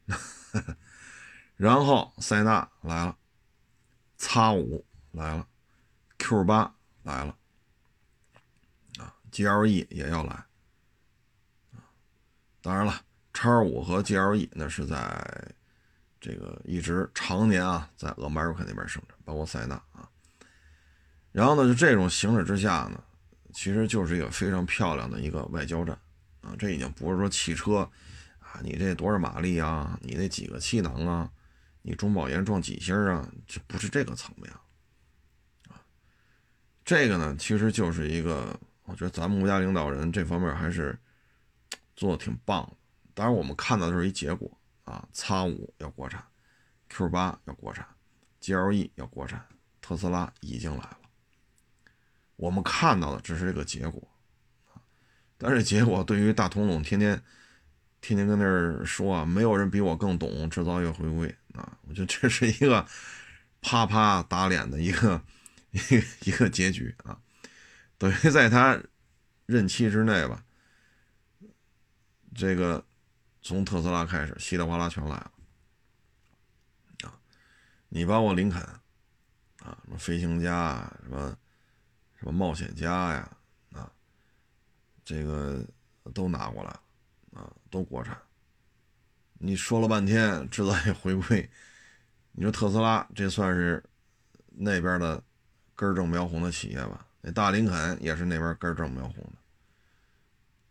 [1.55, 3.17] 然后塞纳来了，
[4.17, 5.47] 叉五来了
[6.17, 7.37] ，Q 八来了，
[8.97, 10.45] 啊，GLE 也要来，
[12.61, 13.01] 当然了，
[13.33, 15.55] 叉五和 GLE 那是在。
[16.19, 20.09] 这个一直常年啊，在俄迈 k 那边生产，包括塞纳啊。
[21.31, 23.01] 然后呢，就这种形势之下呢，
[23.53, 25.97] 其实就是一个非常漂亮的一个外交战
[26.41, 26.55] 啊。
[26.57, 27.89] 这已经不是说汽车
[28.39, 31.29] 啊，你这多少马力啊，你那几个气囊啊，
[31.83, 34.51] 你中保研撞几星啊，这不是这个层面
[35.69, 35.79] 啊。
[36.83, 40.97] 这个呢，其实就是一个，我觉得咱们国家领导人这方面还是
[41.95, 42.75] 做的挺棒的。
[43.13, 44.51] 当然，我们看到的是一结果。
[44.89, 46.25] 啊，叉五要国产
[46.89, 47.85] ，Q 八要国产
[48.41, 49.45] ，GLE 要国产，
[49.81, 50.97] 特斯拉已经来了。
[52.37, 54.01] 我们看到的只是这个结果，
[55.37, 57.21] 但是结果对于大通垄天天
[58.01, 62.83] 天天跟那儿说啊，没有人比我更懂制造业回归啊，我觉得这是一个
[63.61, 65.21] 啪啪打脸的一个
[65.69, 67.19] 一个一个结局啊，
[67.99, 68.81] 等于在他
[69.45, 70.43] 任期之内吧，
[72.33, 72.83] 这个
[73.49, 75.31] 从特斯拉开始稀里哗啦全来了
[77.01, 77.19] 啊，
[77.87, 81.35] 你包括林肯啊，什么飞行家什么
[82.15, 83.37] 什么冒险家呀。
[83.71, 83.91] 啊
[85.03, 85.65] 这个
[86.13, 86.69] 都拿过来
[87.33, 88.15] 啊，都国产。
[89.39, 91.49] 你说了半天制造业回归，
[92.33, 93.83] 你说特斯拉这算是
[94.49, 95.23] 那边的
[95.75, 97.03] 根正苗红的企业吧？
[97.21, 99.37] 那大林肯也是那边根正苗红的，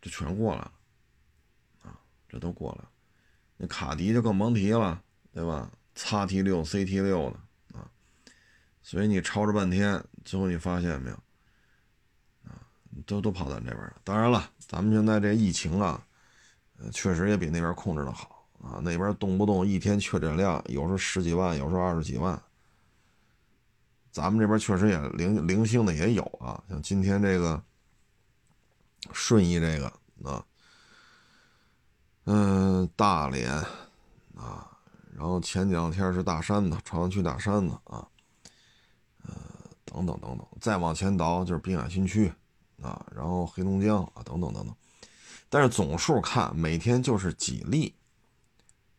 [0.00, 0.72] 这全过来了，
[2.28, 2.88] 这都过了。
[3.56, 5.70] 那卡迪就更甭提了，对吧？
[5.94, 7.90] 叉 T 六、CT 六的啊，
[8.82, 11.16] 所以你吵着半天，最后你发现没有
[12.44, 12.54] 啊？
[13.04, 13.96] 都都跑咱这边了。
[14.04, 16.06] 当然了，咱们现在这疫情啊，
[16.78, 18.80] 呃，确实也比那边控制的好啊。
[18.80, 22.40] 那边动不动一天确诊量，有时候十几万，有时候二十几万。
[24.12, 27.62] 咱们这边确实也零零星的也有啊，像今天这个
[29.12, 29.86] 顺义这个
[30.24, 30.44] 啊，
[32.30, 33.50] 嗯，大连
[34.36, 34.70] 啊，
[35.16, 38.06] 然后前两天是大山子，朝阳区大山子啊，
[39.22, 39.32] 呃，
[39.86, 42.30] 等等等等，再往前倒就是滨海新区。
[42.82, 44.72] 啊，然后黑龙江啊，等等等等，
[45.48, 47.92] 但是总数看每天就是几例，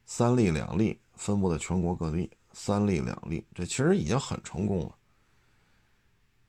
[0.06, 4.96] 三例两例，分布在全国各地，三例两例，这其实已经很成功了。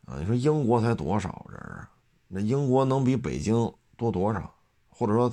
[0.06, 1.88] 啊，你说英国才多少人啊？
[2.26, 3.54] 那英国能比北京
[3.96, 4.52] 多多少？
[4.88, 5.32] 或者说，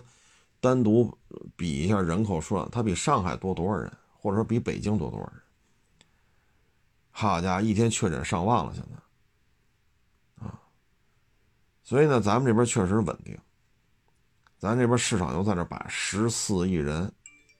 [0.67, 1.17] 单独
[1.55, 3.89] 比一下人口数量，它比上海多多少人？
[4.19, 5.41] 或者说比北京多多少人？
[7.09, 10.59] 好家伙，一天确诊上万了，现在啊。
[11.83, 13.37] 所以呢，咱们这边确实稳定，
[14.57, 17.09] 咱这边市场又在这摆，十四亿人，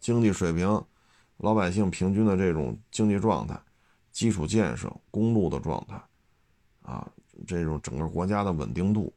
[0.01, 0.83] 经济水平，
[1.37, 3.57] 老百姓平均的这种经济状态，
[4.11, 6.01] 基础建设、公路的状态，
[6.81, 7.09] 啊，
[7.47, 9.13] 这种整个国家的稳定度，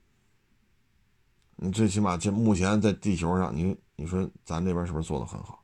[1.63, 5.63] 你最起码这目前在地球上，你你说咱这边是不是做的很好？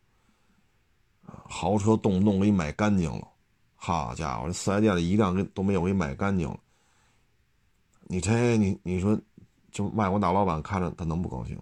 [1.48, 3.26] 豪车动不动给你买干净了，
[3.74, 6.58] 好家伙，这四 S 店里一辆都没有给你买干净了，
[8.02, 9.18] 你这你你说。
[9.72, 11.54] 就外国大老板看着他能不高兴？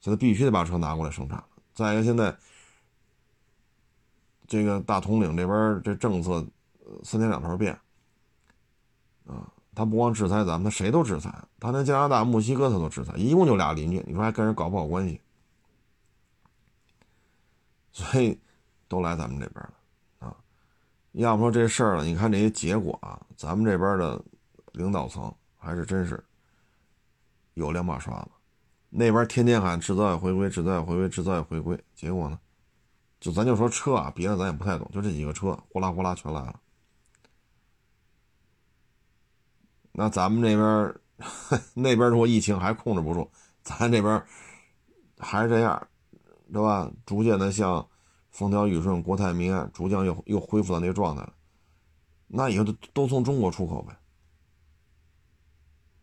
[0.00, 1.42] 所以他必须得把车拿过来生产。
[1.74, 2.32] 再一个，现在
[4.46, 6.46] 这个大统领这边这政策
[7.02, 7.76] 三天两头变
[9.26, 11.32] 啊，他不光制裁咱们，他谁都制裁。
[11.58, 15.20] 他连加拿大、墨西哥他都制裁，一共就俩邻居，你说还跟人搞不好关系？
[17.92, 18.38] 所以
[18.88, 20.36] 都来咱们这边了啊。
[21.12, 24.22] 要不说这事儿了，你看这些结果啊，咱们这边的
[24.72, 26.22] 领导层还是真是。
[27.54, 28.30] 有两把刷子，
[28.88, 32.38] 那边天天喊制造业回归，制造业回归，制造业回归，结果呢，
[33.18, 36.60] 就咱就说车啊，别的咱也不太懂，就这几个车，呼啦呼啦全来了。
[40.00, 40.94] 那咱们这边，
[41.74, 43.30] 那边 如果疫情还控制不住，
[43.62, 44.24] 咱这边
[45.18, 45.88] 还是这样，
[46.50, 46.90] 对吧？
[47.04, 47.86] 逐渐的像
[48.30, 51.34] 风调雨顺、国泰民安，逐渐又又恢复到那个状态了。
[52.28, 53.94] 那以后都都从中国出口呗。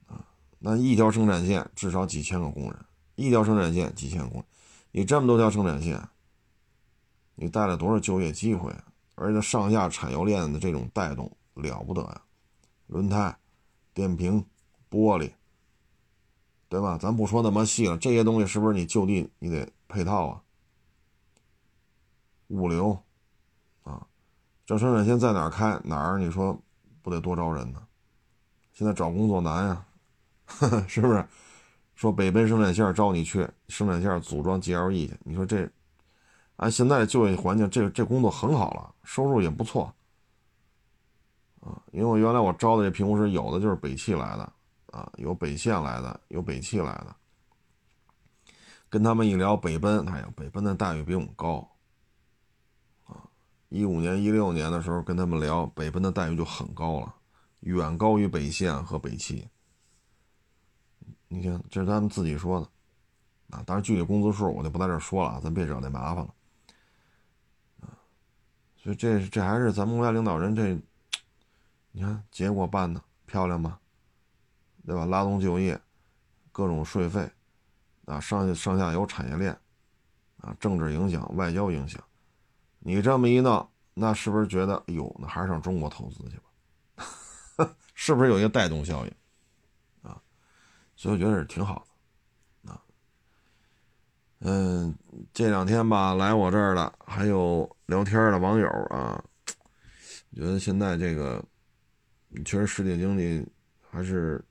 [0.06, 0.24] 啊
[0.60, 4.46] 那一条生产线至少几千个工人，一条生产线几千工人，
[4.92, 6.08] 你这么多条生产线，
[7.34, 8.72] 你带来多少就业机会？
[9.16, 12.22] 而且上下产业链的这种带动了不得呀！
[12.86, 13.36] 轮胎、
[13.98, 14.46] 电瓶、
[14.92, 15.32] 玻璃，
[16.70, 17.00] 对吧？
[17.02, 20.42] 咱不说那么细了，这些东西是不是你就地你得配套啊？
[22.50, 22.96] 物流
[23.82, 24.06] 啊，
[24.68, 26.20] 这生产线在哪儿开哪儿？
[26.20, 26.62] 你说
[27.02, 27.82] 不得多招人呢？
[28.72, 29.84] 现在找工作难呀。
[30.88, 31.26] 是不是？
[31.96, 35.18] 说北奔生产线招你去生产线组装 GLE 去？
[35.24, 35.68] 你说这，
[36.58, 39.92] 按现在就业环境，这这工作很好了，收入也不错
[41.68, 41.82] 啊。
[41.92, 44.54] 因为我原来我招的这评估师，有的就是北汽来的
[44.88, 47.16] 啊，有北线来的，有北汽来的。
[48.90, 51.70] 跟他们一聊北奔，哎呀，北奔的待遇比我们高
[53.06, 53.28] 啊。
[53.70, 57.14] 一五年、一六年的时候跟他们聊，北奔的待遇就很高了，
[57.60, 59.46] 远高于北线和北汽。
[61.28, 66.34] 你看，这是他们自己说的，啊，当然具体工资数我就不在这说了，咱别惹那麻烦了，
[67.82, 67.92] 啊，
[68.82, 70.80] 所以这这还是咱们国家领导人这，
[71.98, 73.80] 你看结果办的漂亮吧，
[74.86, 75.04] 对吧？
[75.08, 75.82] 拉动就业，
[76.52, 77.28] 各种税费，
[78.06, 79.52] 啊，上上下游产业链，
[80.38, 82.00] 啊，政治影响、外交影响，
[82.78, 87.76] 你这么一闹，那是不是觉得，哎呦，那还是上中国投资去吧？
[87.96, 89.12] 是不是有一个带动效应？
[90.04, 90.22] 啊
[90.96, 91.84] 所以我觉得是挺好
[92.64, 92.80] 的，啊，
[94.42, 94.96] 嗯，
[95.34, 99.20] 这两天吧，来我这儿的还有聊天的网友啊，
[100.36, 101.44] 觉得现在这个
[102.44, 103.46] 确实世界经济
[103.90, 104.44] 还是，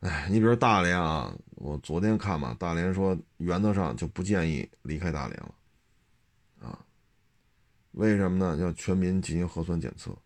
[0.00, 5.54] 哎，你比如大连啊，我昨天看嘛，大连说原则上就不建议离开大连了，
[6.60, 6.78] 啊，
[7.92, 8.56] 为什么呢？
[8.56, 10.16] 要全民进行核酸检测。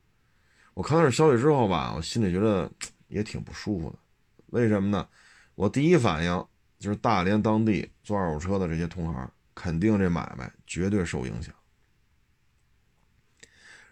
[0.74, 2.70] 我看到这消息之后吧，我心里觉得
[3.08, 3.98] 也挺不舒服的。
[4.46, 5.08] 为什么呢？
[5.54, 6.46] 我第一反应
[6.78, 11.54] 就是大连当地做二手车的这些同行，肯定这买卖绝对受影响。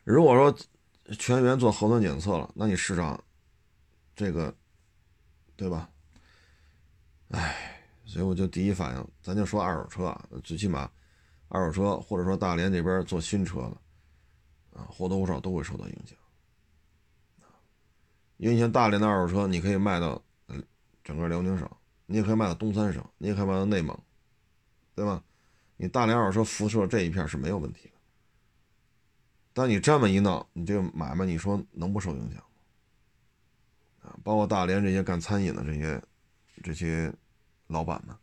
[0.04, 0.54] 如果说
[1.18, 3.22] 全员做核酸检测了，那你市场
[4.16, 4.54] 这个，
[5.56, 5.90] 对吧？
[7.28, 10.90] 哎，所以我就第一反应，咱就说二手车啊，最起码
[11.48, 16.16] 二手车或者说大连这边做新车的啊，或多或少都会受到影响。
[18.36, 20.20] 因为像大连的二手车，你可以卖到
[21.02, 21.68] 整个辽宁省，
[22.06, 23.98] 你也可以卖到东三省，你也可以卖到内蒙，
[24.94, 25.22] 对吧？
[25.76, 27.90] 你大连二手车辐射这一片是没有问题。
[29.54, 32.42] 但你这么一闹，你这个买卖，你说能不受影响
[34.02, 34.10] 吗？
[34.10, 36.02] 啊，包括大连这些干餐饮的这些
[36.62, 37.10] 这些
[37.68, 38.14] 老板们，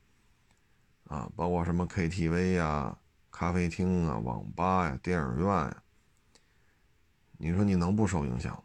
[1.08, 2.96] 啊，包括什么 KTV 呀、
[3.32, 5.84] 咖啡厅啊、网吧呀、电影院呀，
[7.38, 8.64] 你说你能不受影响吗？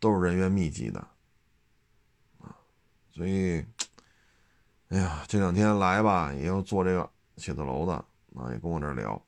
[0.00, 1.00] 都是人员密集的，
[2.38, 2.56] 啊，
[3.10, 3.64] 所以，
[4.88, 7.92] 哎呀，这两天来吧，也要做这个写字楼的，
[8.34, 9.20] 啊，也跟我这聊，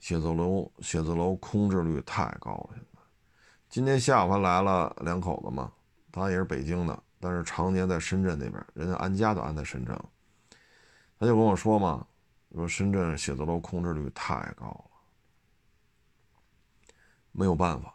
[0.00, 2.70] 写字楼写字楼空置率太高了。
[2.74, 3.00] 现在，
[3.68, 5.72] 今天下午还来了两口子嘛，
[6.10, 9.94] 他也是北京的，但是常年在深圳那边，人家安家都安在深圳，
[11.18, 12.06] 他就跟我说嘛，
[12.54, 14.90] 说深圳写字楼空置率太高了，
[17.32, 17.94] 没有办法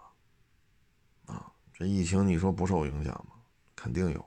[1.25, 1.51] 啊。
[1.73, 3.35] 这疫情你说不受影响吗？
[3.75, 4.25] 肯定有，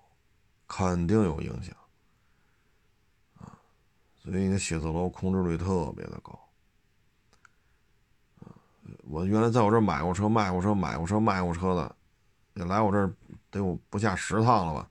[0.67, 1.75] 肯定有影响
[3.39, 3.59] 啊！
[4.19, 6.39] 所以那写字楼空置率特别的高
[9.05, 11.97] 我原来在我这儿买过车、卖过车、买过车、卖过车的，
[12.55, 13.13] 也来我这儿
[13.51, 14.89] 得有不下十趟了吧？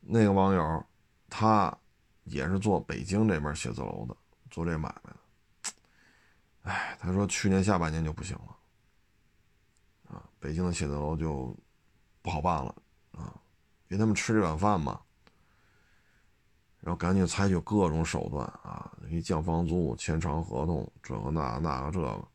[0.00, 0.84] 那个网友
[1.28, 1.76] 他
[2.24, 4.16] 也是做北京这边写字楼的，
[4.50, 5.16] 做这买卖的。
[6.62, 8.56] 哎，他说去年下半年就不行了。
[10.14, 11.56] 啊北京的写字楼就
[12.20, 12.74] 不好办了
[13.12, 13.34] 啊，
[13.88, 15.00] 给他们吃这碗饭嘛，
[16.80, 22.28] 然后赶紧采取各种手段啊，给降房租、签长合同，这个那那个这个，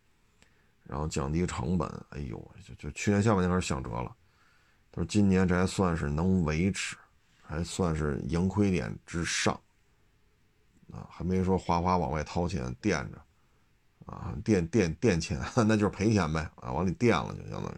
[0.89, 1.87] 然后降低成本。
[2.09, 4.15] 哎呦，就就去年下半年开始想辙了，
[4.91, 6.97] 他说今年这还算是能维持，
[7.43, 9.53] 还算是盈亏点之上
[10.91, 13.21] 啊，还没说哗哗往外掏钱垫着
[14.07, 17.77] 啊，垫垫垫钱， 那就是赔钱呗啊，往里垫了就相当于。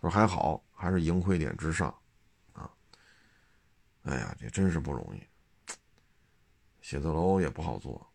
[0.00, 1.92] 他说还好，还是盈亏点之上，
[2.52, 2.70] 啊，
[4.02, 5.22] 哎呀，这真是不容易。
[6.80, 8.07] 写字楼也不好做，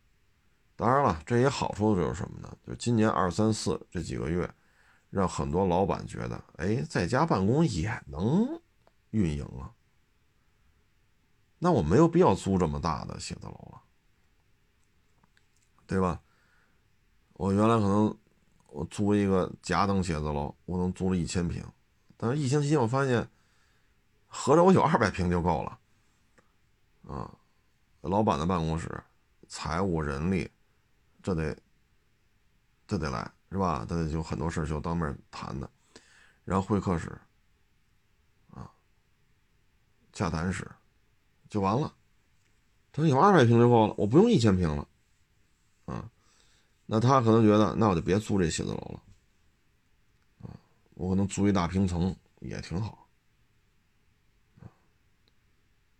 [0.76, 2.58] 当然了，这也好处就是什么呢？
[2.66, 4.50] 就今年二三四这几个月，
[5.10, 8.62] 让很多老板觉得，哎，在家办公也能
[9.12, 9.74] 运营啊。
[11.60, 13.82] 那我没有必要租这么大的写字楼了，
[15.88, 16.22] 对吧？
[17.34, 18.18] 我原来可能。
[18.76, 21.64] 我租一个甲等写字楼，我能租了一千平，
[22.18, 23.30] 但是疫情期我发现，
[24.26, 25.80] 合着我有二百平就够了，
[27.08, 27.38] 啊，
[28.02, 29.04] 老板的办公室、
[29.48, 30.50] 财务、人力，
[31.24, 31.58] 这得，
[32.86, 33.86] 这得来是吧？
[33.90, 35.68] 这得有很多事就当面谈的，
[36.44, 37.10] 然后会客室，
[38.52, 38.70] 啊，
[40.12, 40.70] 洽谈室，
[41.50, 41.92] 就完了。
[42.92, 44.88] 他说有二百平就够了，我不用一千平了，
[45.86, 46.12] 啊。
[46.86, 49.02] 那他可能觉得，那我就别租这写字楼了，
[50.42, 50.52] 啊，
[50.96, 53.08] 我可能租一大平层也挺好，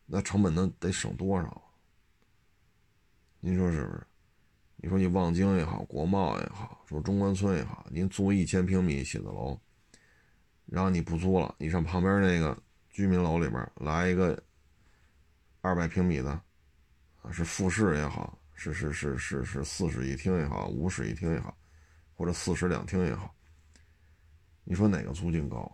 [0.06, 1.64] 那成本能得省多少？
[3.40, 4.08] 您说是不是？
[4.84, 9.58] 你说你望京也好，国贸也好，说中关村也好，您租一千平米写字楼，
[10.66, 14.38] 然后你不租了，你上旁边那个居民楼里边来一个
[15.62, 16.32] 二百平米的，
[17.22, 18.38] 啊，是复式也好。
[18.56, 21.58] 是是是是是四室一厅也好，五室一厅也好，
[22.14, 23.34] 或者四室两厅也好，
[24.66, 25.72] 你说哪个租金高？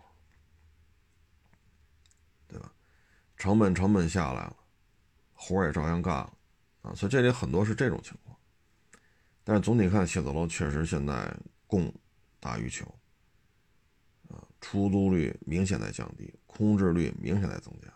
[2.47, 2.71] 对吧？
[3.37, 4.55] 成本成本下来了，
[5.33, 6.31] 活也照样干了
[6.83, 6.93] 啊！
[6.93, 8.28] 所以这里很多是这种情况。
[9.49, 11.35] 但是总体看，写字楼确实现在
[11.65, 11.91] 供
[12.39, 12.85] 大于求
[14.27, 17.91] 啊，出租率明显在降低，空置率明显在增加，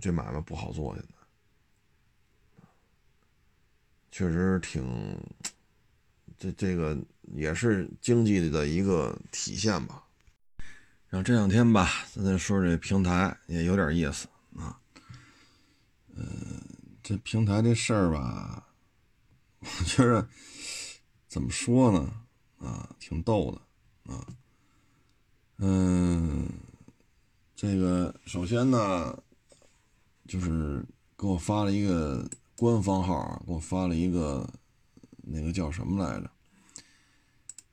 [0.00, 1.10] 这买卖不好做现在。
[4.10, 5.22] 确实挺，
[6.38, 6.96] 这这个
[7.34, 10.02] 也是经济的一个体现吧。
[11.10, 14.80] 然后这两天吧，咱再说这平台也有点意思啊。
[16.14, 16.26] 嗯，
[17.02, 18.66] 这平台这事儿吧，
[19.60, 20.28] 我觉着
[21.28, 22.12] 怎么说呢？
[22.58, 24.26] 啊，挺逗的啊。
[25.58, 26.48] 嗯，
[27.54, 29.22] 这个首先呢，
[30.26, 30.84] 就是
[31.16, 34.48] 给我发了一个官方号，给我发了一个
[35.18, 36.30] 那个叫什么来着？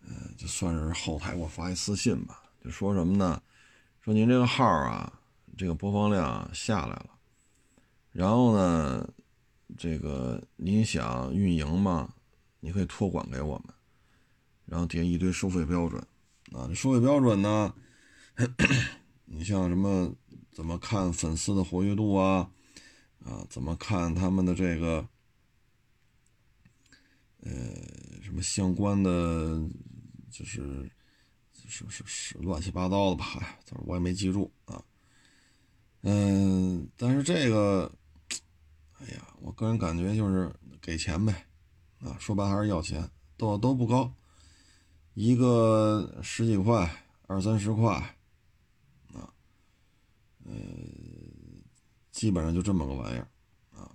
[0.07, 3.41] 呃，就算是后台给我发一私信吧，就说什么呢？
[4.01, 5.19] 说您这个号啊，
[5.57, 7.09] 这个播放量下来了，
[8.11, 9.09] 然后呢，
[9.75, 12.13] 这个您想运营吗？
[12.59, 13.73] 你可以托管给我们，
[14.65, 16.01] 然后底下一堆收费标准
[16.51, 17.73] 啊，这收费标准呢，
[19.25, 20.15] 你像什么
[20.51, 22.51] 怎么看粉丝的活跃度啊，
[23.25, 25.07] 啊，怎么看他们的这个，
[27.41, 27.51] 呃，
[28.21, 29.67] 什么相关的。
[30.29, 30.87] 就是
[31.67, 34.83] 是是是乱七八糟的吧，哎，我也没记住啊。
[36.01, 37.91] 嗯，但是这个，
[38.99, 41.45] 哎呀，我个人感觉就是给钱呗，
[42.01, 44.11] 啊，说白还是要钱，都都不高，
[45.13, 47.93] 一个十几块，二三十块，
[49.13, 49.31] 啊，
[50.45, 50.53] 呃，
[52.11, 53.27] 基本上就这么个玩意儿，
[53.73, 53.91] 啊，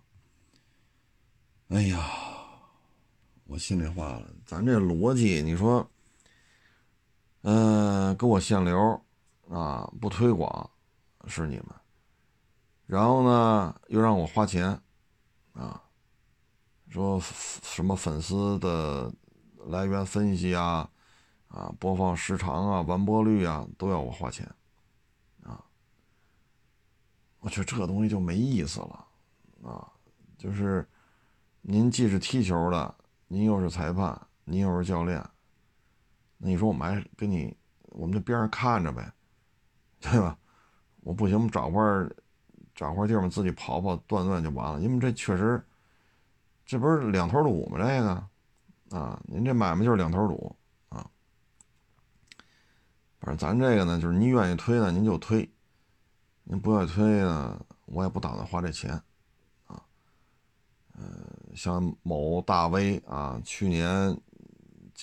[1.68, 2.08] 哎呀，
[3.44, 5.88] 我心里话了，咱这逻辑，你说。
[7.44, 9.04] 嗯，给我限流
[9.48, 10.70] 啊，不推广
[11.26, 11.66] 是你们，
[12.86, 14.80] 然后呢又让我花钱
[15.52, 15.82] 啊，
[16.88, 19.12] 说什么粉丝的
[19.66, 20.88] 来源分析啊，
[21.48, 24.46] 啊播放时长啊完播率啊都要我花钱
[25.42, 25.64] 啊，
[27.40, 29.06] 我觉得这个东西就没意思了
[29.62, 29.92] 啊，
[30.38, 30.88] 就是
[31.60, 32.94] 您既是踢球的，
[33.28, 35.22] 您又是裁判，您又是教练。
[36.38, 37.56] 那你说我们还跟你，
[37.90, 39.12] 我们就边上看着呗，
[40.00, 40.36] 对吧？
[41.00, 41.82] 我不行，我们找块
[42.74, 44.80] 找块地方自己跑跑锻锻就完了。
[44.80, 45.62] 因为这确实，
[46.64, 47.78] 这不是两头堵吗？
[47.78, 50.56] 这个啊，您这买卖就是两头堵
[50.88, 51.08] 啊。
[53.20, 55.48] 反正咱这个呢，就是您愿意推呢，您就推；
[56.44, 58.92] 您不愿意推呢，我也不打算花这钱
[59.66, 59.82] 啊。
[60.94, 61.04] 呃，
[61.54, 64.16] 像某大 V 啊，去年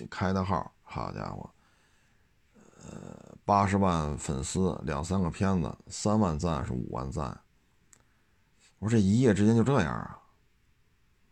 [0.09, 0.71] 开的号。
[0.91, 1.47] 好家伙，
[2.81, 7.39] 呃，八十万粉丝，两三个片子，三万赞是五万赞。
[8.79, 10.21] 我说这一夜之间就这样啊？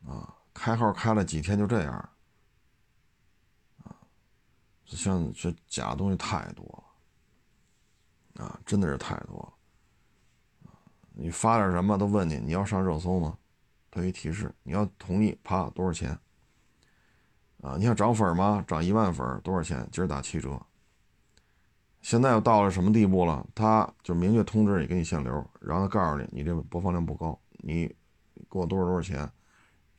[0.08, 1.94] 啊，开号开了几天就这样？
[3.84, 3.96] 啊，
[4.86, 6.66] 像这假东西太多
[8.38, 9.54] 了，啊，真的是太多了。
[11.14, 13.38] 你发点什么都问你，你要上热搜吗？
[13.90, 16.12] 他一提示，你要同意，啪，多少钱？
[17.62, 18.64] 啊，你想涨粉吗？
[18.68, 19.88] 涨一万粉多少钱？
[19.92, 20.62] 今儿打七折。
[22.08, 23.46] 现在又到了什么地步了？
[23.54, 27.86] 他就明确通知你，给你限流，然后他告诉你，你这播放量不高，你
[28.50, 29.30] 给我多少多少钱，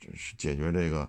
[0.01, 1.07] 这是解决这个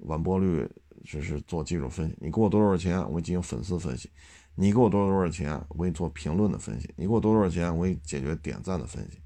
[0.00, 0.68] 完播率，
[1.06, 2.18] 这是做技术分析。
[2.20, 4.10] 你给我多少钱，我进行粉丝分析；
[4.54, 9.22] 你给我多少多少钱，我给你做评论的分析；你给我多少钱，我给你解决点赞的分析。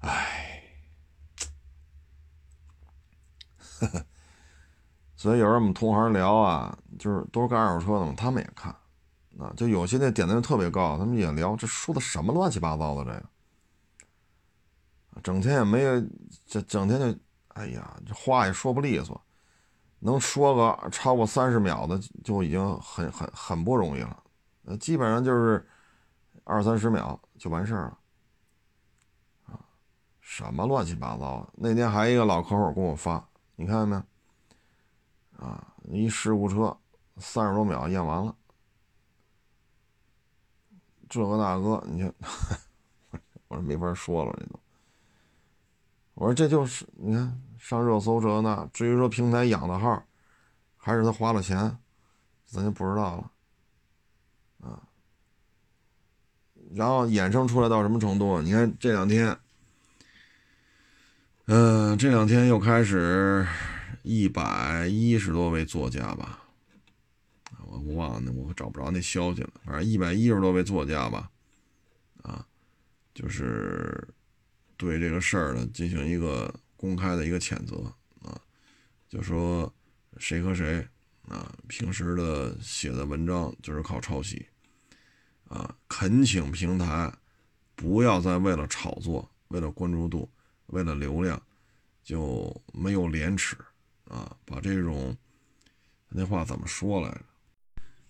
[0.00, 0.64] 哎，
[3.78, 4.04] 呵呵。
[5.14, 8.74] 所以有时候我们同行聊啊，就是都是干二手车的嘛，他们也看，
[9.38, 13.10] 啊，就有些那点赞特别高，他们也聊，这说的什么乱七八糟的这
[15.14, 16.02] 个，整天也没有，
[16.46, 17.18] 这整天就，
[17.48, 19.20] 哎呀，这话也说不利索，
[19.98, 24.22] 能说个超过三十秒的就已经很很很不容易了，
[24.64, 25.66] 呃，基本上就是
[26.44, 27.98] 二三十秒就完事儿了，
[29.46, 29.60] 啊，
[30.20, 33.26] 什么乱七八糟，那天还一个老客户给我发，
[33.56, 34.02] 你看见没有？
[35.46, 36.76] 啊，一事故车，
[37.16, 38.34] 三十多秒验完了，
[41.12, 42.14] 这个那个，你看，
[43.48, 44.58] 我说没法说了，这都。
[46.14, 50.02] 我说这就是，你看上热搜这那，至于说平台养的号，
[50.78, 51.76] 还是他花了钱，
[52.46, 53.30] 咱就不知道了。
[54.66, 54.80] 啊，
[56.74, 58.40] 然后衍生出来到什么程度？
[58.40, 59.36] 你看这两天，
[61.44, 63.46] 嗯，这两天又开始。
[64.04, 66.41] 一百一十多位作家吧，
[67.78, 69.50] 我忘了，我找不着那消息了。
[69.64, 71.30] 反正一百一十多位作家吧，
[72.22, 72.46] 啊，
[73.14, 74.06] 就是
[74.76, 78.40] 对这个事儿呢进行一个公开的一个谴责啊，
[79.08, 79.72] 就说
[80.18, 80.86] 谁和谁
[81.28, 84.46] 啊，平时的写的文章就是靠抄袭
[85.48, 87.12] 啊，恳请平台
[87.74, 90.28] 不要再为了炒作、为了关注度、
[90.66, 91.40] 为了流量
[92.02, 93.56] 就没有廉耻。
[94.08, 95.16] 啊，把这种
[96.10, 97.20] 那话怎么说来着？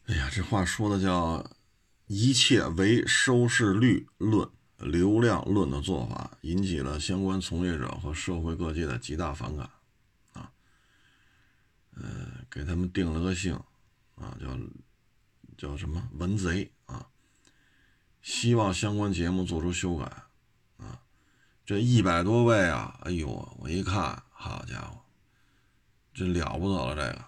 [0.07, 1.49] 哎呀，这话说的叫
[2.07, 4.49] “一切唯收视率论”，
[4.79, 9.71] 流量论的做法引起了相关从业者和社会各界的极大反感，
[10.33, 10.51] 啊，
[11.95, 13.55] 呃，给他们定了个性，
[14.17, 14.59] 啊，叫
[15.57, 16.09] 叫什么？
[16.15, 17.07] 文贼啊，
[18.21, 20.05] 希望相关节目做出修改，
[20.79, 21.01] 啊，
[21.65, 25.01] 这一百多位啊，哎呦，我一看，好家伙，
[26.13, 27.25] 这了不得了，这个，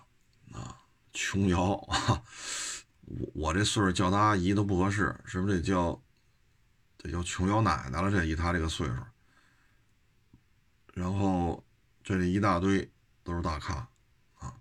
[1.15, 2.23] 琼瑶 啊，
[3.07, 5.99] 我我这岁数叫她阿姨都不合适，是不是得叫？
[6.97, 8.95] 得叫琼瑶奶奶了，这以他这个岁数，
[10.95, 11.63] 然后
[12.03, 12.91] 这里一大堆
[13.23, 13.87] 都是大咖
[14.39, 14.57] 啊，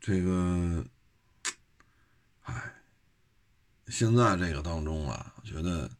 [0.00, 0.86] 这个，
[2.42, 2.74] 哎，
[3.88, 5.90] 现在这个当中啊，我觉得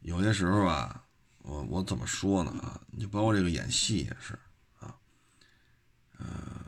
[0.00, 1.04] 有些时候啊，
[1.42, 2.80] 我我怎么说呢啊？
[2.92, 4.38] 你包括这个演戏也是
[4.78, 4.96] 啊，
[6.18, 6.63] 嗯，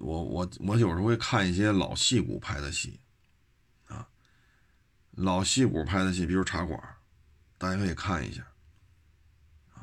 [0.00, 3.00] 我我我有时候会看一些老戏骨拍的戏
[3.86, 4.08] 啊。
[5.12, 6.78] 老戏骨拍的戏，比如《茶馆》，
[7.58, 8.42] 大家可以看一下。
[9.74, 9.82] 啊，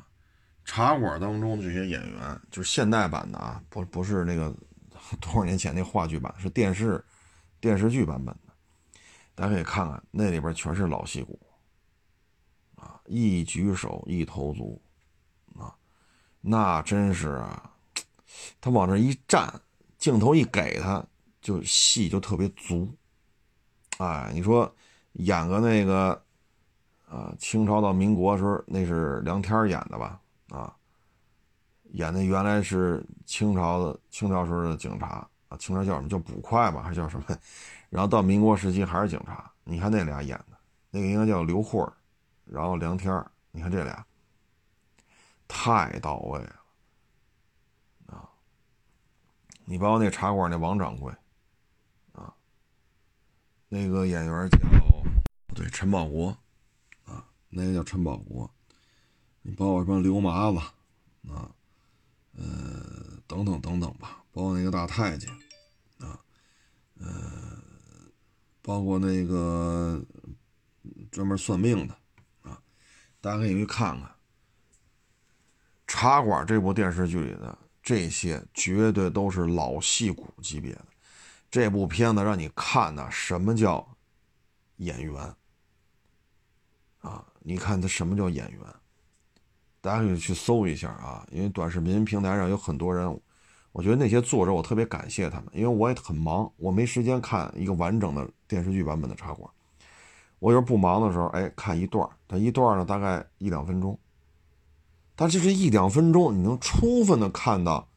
[0.64, 4.54] 茶馆》当中这些演员，就是现代版的啊，不不是那个
[5.20, 7.04] 多少年前那话剧版，是电视
[7.60, 8.52] 电视剧版本的。
[9.34, 11.38] 大家可以看看，那里边全是老戏骨，
[12.76, 14.80] 啊，一举手一投足，
[15.58, 15.76] 啊，
[16.40, 17.70] 那真是啊，
[18.62, 19.60] 他往这一站，
[19.98, 21.04] 镜头一给他，
[21.40, 22.88] 就戏就特别足。
[23.98, 24.72] 哎，你说。
[25.18, 26.22] 演个那个，
[27.08, 30.20] 啊，清朝到民国时候，那是梁天演的吧？
[30.50, 30.76] 啊，
[31.92, 37.24] 演的原来是清朝的清朝时候的警察啊，清朝叫什么叫捕快吧，还叫什么？
[37.88, 39.50] 然后到民国时期还是警察。
[39.64, 40.58] 你看那俩演的，
[40.90, 41.82] 那个应该叫刘慧
[42.44, 44.04] 然后梁天你看这俩，
[45.48, 46.56] 太到位了
[48.08, 48.28] 啊！
[49.66, 51.12] 你包括那茶馆那王掌柜，
[52.12, 52.32] 啊，
[53.68, 54.58] 那个演员叫。
[55.54, 56.36] 对，陈宝国，
[57.06, 58.50] 啊，那个叫陈宝国，
[59.40, 60.58] 你包括什么刘麻子，
[61.32, 61.50] 啊，
[62.32, 65.30] 呃，等等等等吧，包括那个大太监，
[65.98, 66.20] 啊，
[67.00, 67.58] 呃，
[68.60, 70.04] 包括那个
[71.10, 71.96] 专门算命的，
[72.42, 72.60] 啊，
[73.22, 74.06] 大家可以去看看
[75.86, 80.84] 《茶馆》这部电视剧里的这些，绝对都是老戏骨级别的。
[81.48, 83.96] 这部片子让你看的，什么叫
[84.78, 85.14] 演员？
[86.98, 88.60] 啊，你看他什么叫演员？
[89.80, 93.08] 大家可以去搜一下啊，因为短视频平台上有很多人，
[93.70, 99.48] 我觉得那些作者我特别感谢他们，因为我也很忙，我没时间看一个完整的电视剧版本的茶馆。
[100.40, 103.96] 我有时候不忙的时候，哎，看一段，它一段呢大概一两分钟，
[105.16, 107.88] 但这是一两分钟，你能充分的看到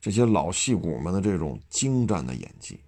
[0.00, 2.80] 这些老戏骨们的这种精湛的演技，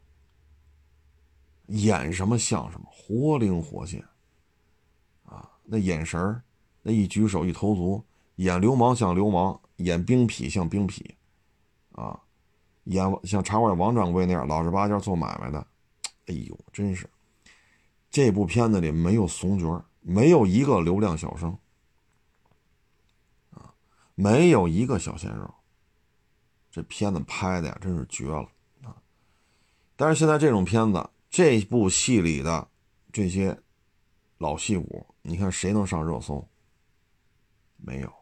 [1.68, 4.04] 演什么像什么，活灵活现
[5.24, 5.48] 啊。
[5.62, 6.42] 那眼神儿，
[6.82, 8.02] 那一举手一投足，
[8.36, 11.02] 演流氓像流氓，演兵痞像兵痞，
[11.92, 12.20] 啊，
[12.84, 15.64] 演像茶馆王掌柜那样老实巴交做买卖的，
[16.26, 17.08] 哎呦，真是，
[18.10, 21.56] 这部片子里没有怂角，没有一个流量小生，
[24.14, 25.52] 没有一个小鲜肉，
[26.70, 28.48] 这片子拍的呀，真是绝了
[28.82, 28.94] 啊！
[29.96, 32.68] 但是现在这种片子，这部戏里的
[33.12, 33.58] 这些
[34.38, 35.06] 老戏骨。
[35.22, 36.46] 你看谁能上热搜？
[37.76, 38.12] 没有，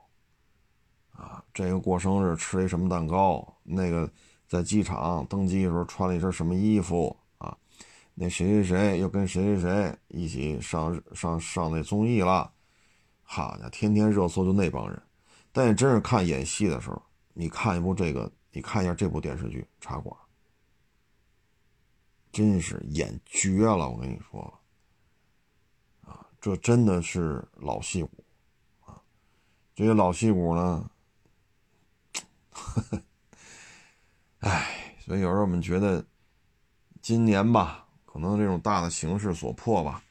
[1.12, 3.57] 啊，这个过生日吃了一什么蛋糕？
[3.62, 4.11] 那个
[4.49, 7.14] 在机场登机的时候穿了一身什么衣服？
[7.38, 7.57] 啊，
[8.14, 12.51] 那谁谁谁又跟谁谁谁一起上上上那综艺了？
[13.22, 15.03] 好家伙，天天热搜就那帮人。
[15.53, 17.03] 但你真是看演戏的时候，
[17.35, 20.15] 你看一部这个，你看一下这部电视剧《茶馆》，
[22.33, 23.89] 真是演绝了！
[23.89, 24.41] 我跟你说。
[26.03, 28.25] 啊这真的是老戏骨
[28.81, 29.01] 啊！
[29.77, 30.91] 这些老戏骨呢，
[34.41, 36.05] 唉，所以有时候我们觉得，
[37.01, 40.03] 今年吧，可能这种大的形势所迫吧，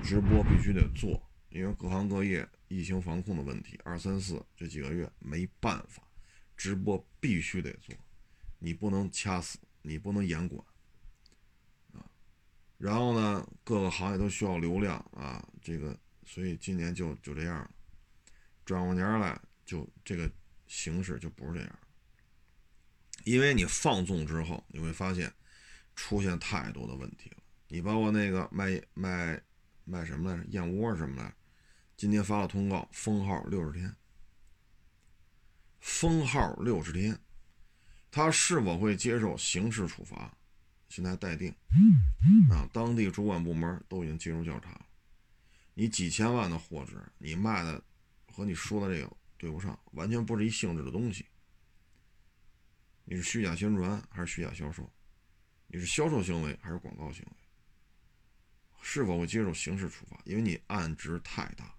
[0.00, 6.02] 直播必须得做，因为各行各业疫情防控的问题，二三四这几个月没办法，
[6.56, 7.94] 直播必须得做，
[8.58, 10.60] 你不能掐死，你不能严管
[11.92, 12.04] 啊。
[12.76, 15.96] 然后呢，各个行业都需要流量啊，这个，
[16.26, 17.70] 所以今年就就这样了。
[18.64, 20.28] 转过年来，就这个
[20.66, 21.78] 形势就不是这样。
[23.22, 25.32] 因为你放纵之后，你会发现
[25.94, 27.36] 出现太多的问题了。
[27.68, 29.40] 你包括那个卖卖
[29.84, 31.36] 卖什么来着，燕窝什么来着？
[31.96, 33.94] 今天发了通告，封号六十天。
[35.80, 37.18] 封号六十天，
[38.10, 40.36] 他是否会接受刑事处罚？
[40.88, 41.54] 现在待定
[42.50, 44.86] 啊，当地主管部门都已经介入调查了。
[45.74, 47.82] 你几千万的货值，你卖的
[48.32, 51.26] 和你说的这个对不上，完全不是一性质的东西。
[53.04, 54.88] 你是虚假宣传还是虚假销售？
[55.66, 57.36] 你是销售行为还是广告行为？
[58.80, 60.18] 是否会接受刑事处罚？
[60.24, 61.74] 因为你案值太大，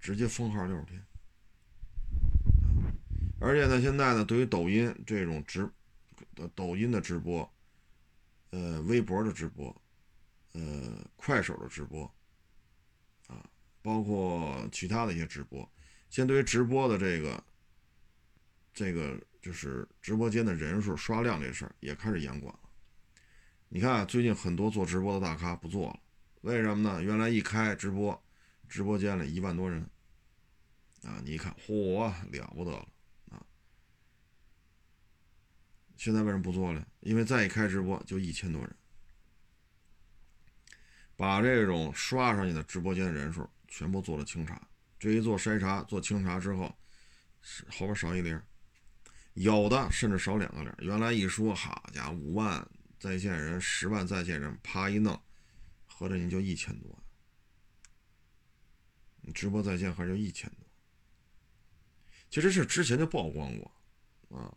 [0.00, 1.04] 直接封号六十天。
[3.38, 5.70] 而且呢，现在呢，对于抖音这种直，
[6.54, 7.50] 抖音的直播，
[8.50, 9.74] 呃，微博的直播，
[10.52, 12.04] 呃，快手的直播，
[13.28, 13.42] 啊，
[13.80, 15.66] 包括其他的一些直播，
[16.10, 17.42] 现在对于直播的这个，
[18.74, 22.60] 这个就是直播间的人数刷量这事儿也开始严管了。
[23.70, 26.00] 你看，最近很多做直播的大咖不做了，
[26.42, 27.02] 为什么呢？
[27.02, 28.22] 原来一开直播，
[28.70, 29.82] 直播间里一万多人，
[31.02, 31.98] 啊，你一看，嚯，
[32.30, 32.88] 了不得了。
[33.30, 33.44] 啊
[35.96, 36.86] 现在为什么不做了？
[37.00, 38.74] 因为再一开直播就一千多人，
[41.14, 44.66] 把这种刷上去的直播间人数全部做了清查。
[44.98, 46.74] 这一做筛查、做清查之后，
[47.68, 48.40] 后边少一零，
[49.34, 50.72] 有的甚至少两个零。
[50.78, 52.66] 原来一说，好家伙，五万
[52.98, 55.20] 在线人、十万在线人，啪一弄，
[55.86, 56.98] 合着你就一千多，
[59.32, 60.66] 直播在线合着就一千多。
[62.28, 64.54] 其实是之前就曝光过，啊。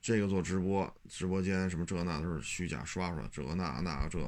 [0.00, 4.18] 这个做直播，直播间什么这那都是虚假刷出来，这那那这，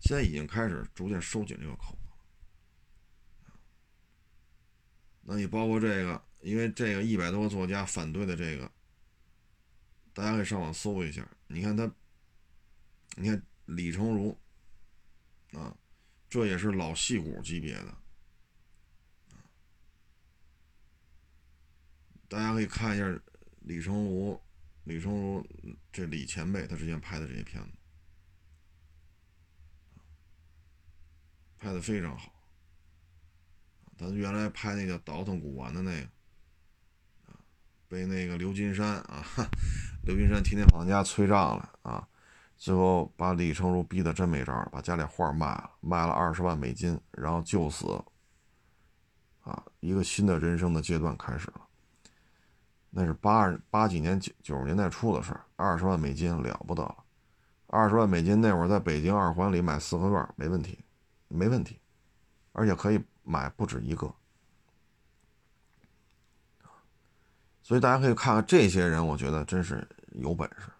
[0.00, 2.08] 现在已经开始逐渐收紧这个口子。
[5.22, 8.70] 那你包括这个，因为这个一百多个作家反对的这个，
[10.12, 11.26] 大家可以上网搜一下。
[11.46, 11.90] 你看他，
[13.14, 14.36] 你看李成儒，
[15.52, 15.74] 啊，
[16.28, 17.96] 这也是老戏骨级别的，
[22.34, 23.06] 大家可以看一下
[23.60, 24.40] 李成儒。
[24.82, 25.46] 李成儒，
[25.90, 27.70] 这李前辈他之前拍的这些片子，
[31.56, 32.30] 拍的非常好。
[33.96, 36.08] 他原来拍那个倒腾古玩的那个，
[37.88, 39.24] 被那个刘金山啊，
[40.02, 42.06] 刘金山天天跑他家催账了啊，
[42.58, 47.86] 最后把李成儒逼得真没招，把家里画卖了，卖了二十万美金，然后就此，
[49.40, 51.63] 啊，一个新的人生的阶段开始了。
[52.96, 56.96] 那是八八几年九九十年代初的事儿，二十万美金了不得了，
[57.66, 60.78] 二十万美金那会儿在北京二环里买四合院没问题，
[61.26, 61.80] 没问题，
[62.52, 64.14] 而且可以买不止一个，
[67.64, 70.70] 所以大家可以看看这些人，我觉得真是有本事，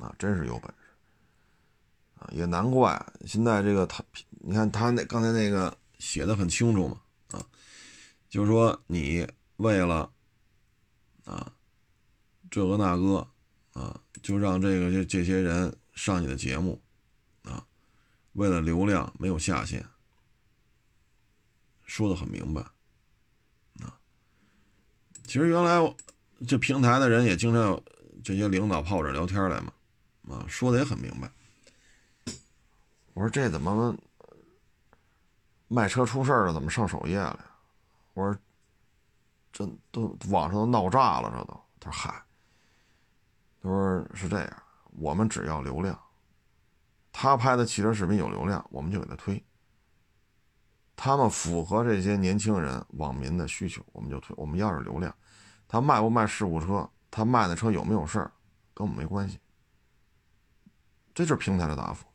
[0.00, 7.02] 啊，真是有本事，啊，也难怪现在这个他，你看他那刚才那个写的很清楚嘛，
[7.32, 7.44] 啊，
[8.30, 10.10] 就是说你为了。
[11.28, 11.52] 啊，
[12.50, 13.28] 这个那个，
[13.74, 16.80] 啊，就让这个这这些人上你的节目，
[17.42, 17.66] 啊，
[18.32, 19.84] 为了流量没有下限，
[21.84, 22.62] 说的很明白，
[23.82, 24.00] 啊，
[25.24, 25.94] 其实原来
[26.46, 27.84] 这平台的人也经常有
[28.24, 29.70] 这些领导泡着聊天来嘛，
[30.30, 31.30] 啊，说的也很明白。
[33.12, 33.94] 我说这怎么
[35.66, 36.54] 卖车出事了？
[36.54, 37.44] 怎么上首页了？
[38.14, 38.34] 我说。
[39.58, 41.60] 这都网上都闹炸了，这都。
[41.80, 42.24] 他说：“嗨，
[43.60, 46.00] 他说是这样，我们只要流量。
[47.10, 49.44] 他拍的汽车视频有流量，我们就给他推。
[50.94, 54.32] 他们符合这些年轻人网民的需求，我们就推。
[54.38, 55.12] 我们要是流量，
[55.66, 58.30] 他卖不卖事故车，他卖的车有没有事儿，
[58.72, 59.40] 跟我们没关系。
[61.12, 62.06] 这就是平台的答复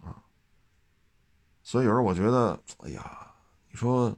[0.00, 0.24] 啊。
[1.62, 3.30] 所以有时候我觉得，哎呀，
[3.68, 4.16] 你说。”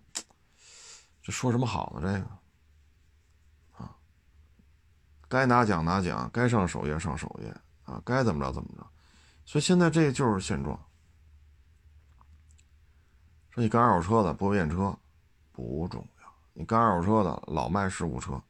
[1.23, 2.01] 这说什么好呢？
[2.03, 3.97] 这个啊，
[5.29, 7.55] 该拿奖拿奖，该上首页上首页
[7.85, 8.87] 啊，该怎么着怎么着。
[9.45, 10.79] 所以现在这就是现状。
[13.51, 14.97] 说你干二手车的不会验车
[15.53, 18.41] 不重要，你干二手车的老卖事故车，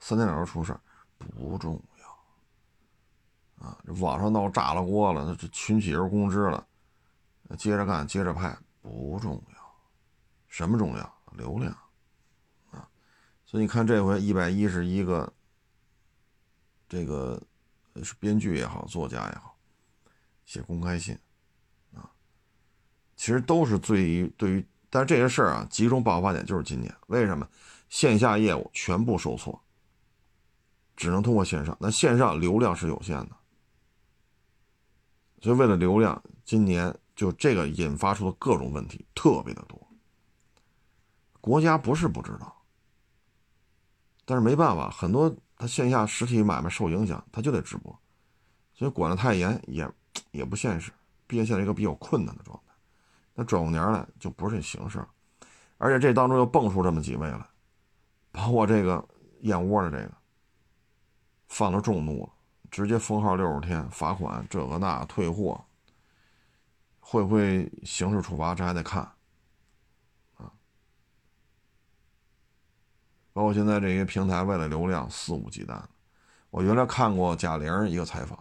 [0.00, 0.76] 三天两头出事
[1.16, 3.78] 不重要啊。
[4.00, 6.66] 网上闹炸了锅了，这群起而攻之了，
[7.56, 9.74] 接着干接着拍不重要，
[10.48, 11.13] 什么重要？
[11.34, 11.76] 流量，
[12.70, 12.88] 啊，
[13.44, 15.32] 所以你看这回一百一十一个，
[16.88, 17.40] 这个
[18.02, 19.56] 是编剧也好，作家也好，
[20.44, 21.18] 写公开信，
[21.94, 22.10] 啊，
[23.16, 27.48] 其实都是对于对于，但是这些事儿啊，集中爆发点就是今年，为什么？
[27.90, 29.62] 线下业务全部受挫，
[30.96, 33.36] 只能通过线上，那线上流量是有限的，
[35.40, 39.83] 所以为了流量，今年就这个引发出的各种问题特别的多。
[41.44, 42.56] 国家不是不知道，
[44.24, 47.94] 但是没办法，很多他线下实体买卖受影响，他就得直播，
[48.72, 49.86] 所以管得太严也
[50.30, 50.90] 也不现实，
[51.26, 52.72] 憋下来一个比较困难的状态。
[53.34, 55.06] 那转过年来就不是这形式，
[55.76, 57.46] 而且这当中又蹦出这么几位来，
[58.32, 59.06] 包括这个
[59.40, 60.14] 燕窝的这个，
[61.48, 62.32] 犯了众怒了，
[62.70, 65.62] 直接封号六十天，罚款这个那退货，
[67.00, 68.54] 会不会刑事处罚？
[68.54, 69.06] 这还得看。
[73.34, 75.78] 包括现在这些平台为了流量肆无忌惮。
[76.50, 78.38] 我原来看过贾玲一个采访，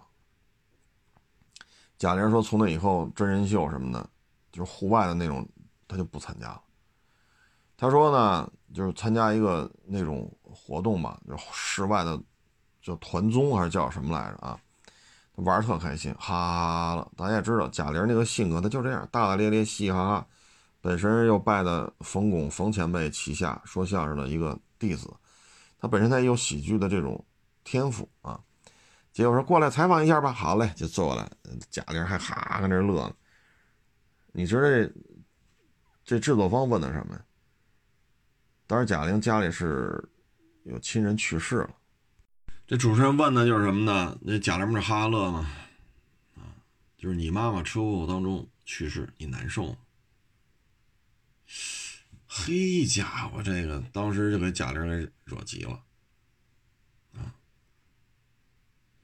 [1.98, 4.08] 贾玲说从那以后真人秀什么的，
[4.52, 5.46] 就是户外的那种，
[5.88, 6.62] 她就不参加了。
[7.76, 12.22] 她说呢，就是参加一个那种活动嘛，就室外的，
[12.82, 14.60] 叫团综还是叫什么来着啊？
[15.38, 17.12] 玩特开心，哈哈哈了。
[17.18, 20.28] 大家也知道贾玲那个性格，她就这样，大大咧咧，嘻嘻哈哈。
[20.84, 24.60] 本身又拜的冯巩冯前辈旗下说相声的一个。
[24.80, 25.10] 弟子，
[25.80, 27.26] 他本身他也有喜剧的这种
[27.64, 28.38] 天赋啊。
[29.14, 31.32] 结果说过来采访一下吧，好嘞，就坐过来。
[31.70, 33.16] 贾玲还哈跟那乐呢。
[34.34, 34.92] 你知道这
[36.04, 37.22] 这制作方问的什么呀？
[38.68, 40.04] 当时贾玲家里是
[40.64, 41.70] 有亲人去世了。
[42.68, 44.18] 这主持人问的就是什么呢？
[44.20, 45.50] 那贾玲不是哈哈乐吗？
[46.36, 46.44] 啊，
[46.98, 49.78] 就是你妈妈车祸当中去世，你难受吗？
[52.28, 55.84] 嘿家伙，这个当时就给贾玲给惹急了，
[57.14, 57.36] 啊，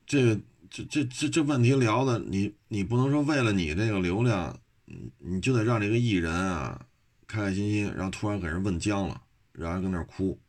[0.08, 6.88] 这个这这这这问题聊的，你你不能说为了你这个流量，你你就得让这个艺人啊
[7.28, 9.22] 开开心心，然后突然给人问僵了，
[9.52, 10.40] 让人跟那哭，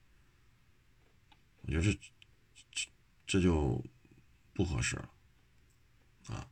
[1.61, 1.93] 我觉得这
[2.73, 2.89] 这
[3.27, 3.85] 这就
[4.55, 5.11] 不合适了，
[6.29, 6.49] 啊，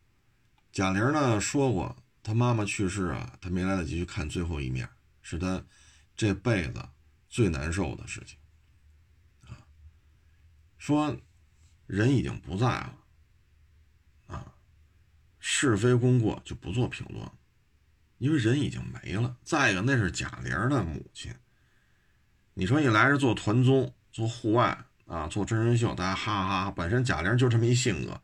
[0.73, 4.87] 贾玲呢说过，她妈妈去世啊，她没来得及去看最后一面，
[5.29, 5.65] 是他。
[6.17, 6.85] 这辈子
[7.29, 8.37] 最难受的事情
[9.43, 9.63] 啊，
[10.77, 11.17] 说
[11.87, 12.99] 人已经不在了
[14.27, 14.53] 啊，
[15.39, 17.31] 是非功过就不做评论，
[18.19, 19.37] 因为人已经没了。
[19.45, 21.33] 再一个，那是贾玲的母亲。
[22.55, 24.77] 你说你来这做团综、做户外
[25.07, 26.71] 啊、做真人秀，大家哈哈哈。
[26.73, 28.21] 本身贾玲就这么一性格，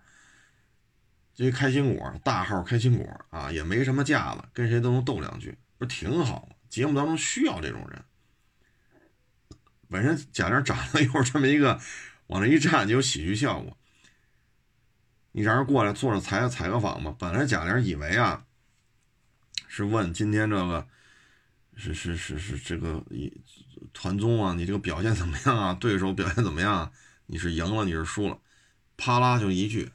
[1.33, 6.54] 这开心果，大号开心果啊，也没什么架子，跟谁都能斗两句，不是挺好吗？
[6.75, 8.05] 节目当中需要这种人，
[9.89, 11.81] 本身贾玲长得又是这么一个，
[12.27, 13.79] 往那一站就有喜剧效果。
[15.31, 17.15] 你让人过来坐着采采个访嘛？
[17.17, 18.45] 本来贾玲以为啊，
[19.69, 20.85] 是问今天这个
[21.77, 23.05] 是是是是这个
[23.93, 25.75] 团综啊，你这个表现怎么样啊？
[25.75, 26.93] 对手表现怎么样？
[27.27, 28.37] 你是赢了，你是输了？
[28.97, 29.93] 啪啦就一句，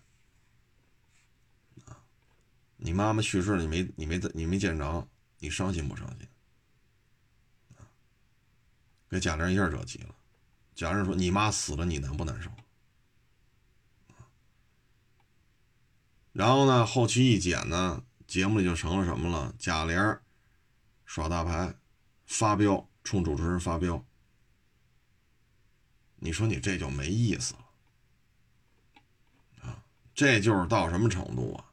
[2.77, 5.05] 你妈妈去世了，你没你没你没见着，
[5.39, 6.25] 你伤心不伤心？
[9.09, 10.13] 给贾玲一下惹急了，
[10.75, 12.51] 贾玲说：“你妈死了，你难不难受？”
[16.31, 19.53] 然后呢，后期一剪呢，节目里就成了什么了？
[19.57, 20.19] 贾玲
[21.05, 21.73] 耍大牌，
[22.27, 24.05] 发飙，冲主持人发飙。
[26.17, 27.65] 你说你这就没意思了
[29.63, 29.83] 啊！
[30.13, 31.65] 这就是到什么程度啊？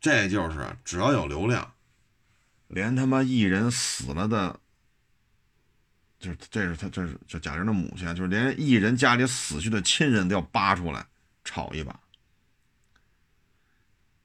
[0.00, 1.74] 这就是只要有流量，
[2.66, 4.58] 连他妈艺人死了的。
[6.20, 11.04] 就是这是他这是就贾玲的母亲，就是连艺人家里死去的亲人都要扒出来
[11.44, 11.98] 炒一把。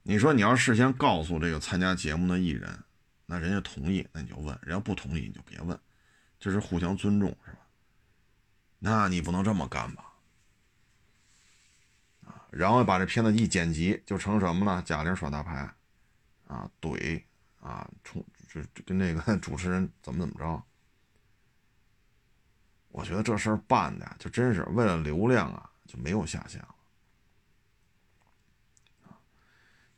[0.04, 2.78] 你说你要事先告诉这个参加节目的艺人，
[3.26, 5.80] 那人家同意，那你就问；人家不同意，你就别问，
[6.38, 7.60] 这是互相尊重，是吧？
[8.78, 10.14] 那你不能这么干吧？
[12.26, 14.82] 啊，然后把这片子一剪辑，就成什么了？
[14.84, 15.74] 贾玲耍大牌，
[16.46, 17.24] 啊，怼，
[17.62, 20.62] 啊，冲，就跟那个 主持人怎么怎么着。
[22.96, 26.76] 我觉得这事儿办的就真是为了流量啊，就没有下限了。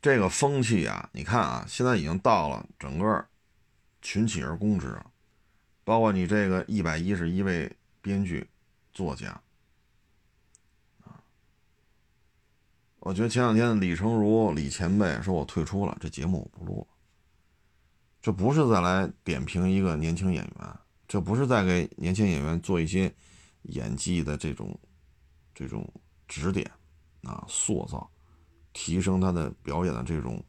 [0.02, 3.24] 这个风气啊，你看啊，现在已经到了整个
[4.02, 5.00] 群起而攻之，
[5.84, 7.72] 包括你这个一百一十一位
[8.02, 8.50] 编剧、
[8.92, 9.40] 作家。
[12.98, 16.96] 我觉得前两天李成儒李前辈说我退出了，这节目我不录了。
[18.20, 20.76] 这不是再来点评一个年轻演员。
[21.08, 23.12] 这不是在给年轻演员做一些
[23.62, 24.78] 演技的这种
[25.54, 25.90] 这种
[26.28, 26.70] 指点
[27.22, 28.08] 啊，塑造，
[28.74, 30.44] 提升他的表演的这种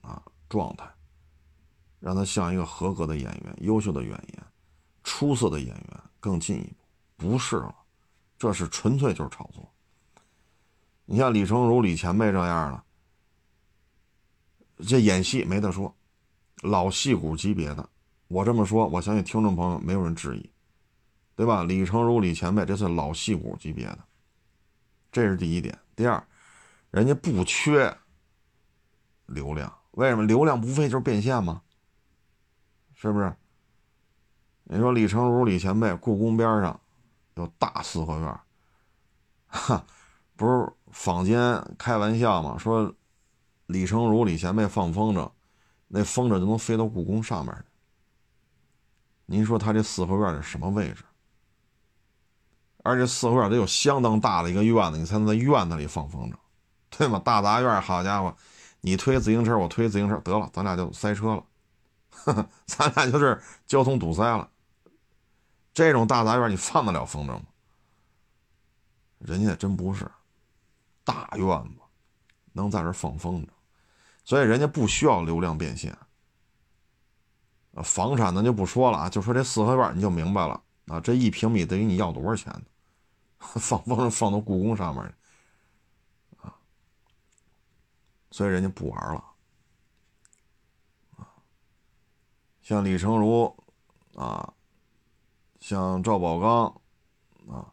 [0.00, 0.88] 啊状态，
[1.98, 4.46] 让他像一个合格的演员、优秀的演员、
[5.02, 6.72] 出色的演员更进一
[7.16, 7.74] 步，不是了，
[8.38, 9.68] 这是纯粹就是炒作。
[11.06, 12.72] 你像李成儒、李前辈这样
[14.78, 15.92] 的，这演戏没得说，
[16.62, 17.90] 老戏骨级别的。
[18.28, 20.50] 我这么说，我相信听众朋友没有人质疑，
[21.36, 21.62] 对吧？
[21.62, 23.98] 李成儒、李前辈，这是老戏骨级别的，
[25.12, 25.78] 这是第一点。
[25.94, 26.26] 第二，
[26.90, 27.94] 人家不缺
[29.26, 30.24] 流量，为什么？
[30.24, 31.62] 流量无非就是变现吗？
[32.94, 33.34] 是不是？
[34.64, 36.80] 你说李成儒李前辈，故宫边上
[37.34, 38.40] 有大四合院，
[39.46, 39.84] 哈，
[40.36, 42.56] 不是坊间开玩笑吗？
[42.56, 42.92] 说
[43.66, 45.30] 李成儒李前辈放风筝，
[45.88, 47.54] 那风筝就能飞到故宫上面。
[49.26, 51.04] 您说他这四合院是什么位置？
[52.82, 56.34] 而且四合院得有相当大的一个院子，你才能在院子里放风筝，
[56.90, 57.18] 对吗？
[57.24, 58.36] 大杂院，好家伙，
[58.82, 61.44] 你推自行车，我推自行车，得了，咱俩就塞车了，
[62.10, 64.50] 呵 呵咱俩就是交通堵塞了。
[65.72, 67.44] 这种大杂院你放得了风筝吗？
[69.18, 70.06] 人家真不是
[71.02, 71.80] 大院子，
[72.52, 73.48] 能在这放风筝，
[74.26, 75.96] 所以人家不需要流量变现。
[77.74, 82.62] 啊房产咱就不说了啊，就说这四合院你就明白了啊，这一平米得给你要多少钱呢？
[83.38, 85.04] 放风筝放到故宫上面
[86.40, 86.54] 啊，
[88.30, 89.24] 所以人家不玩了
[91.16, 91.28] 啊。
[92.62, 93.54] 像李成儒
[94.14, 94.54] 啊，
[95.60, 96.80] 像赵宝刚
[97.54, 97.72] 啊，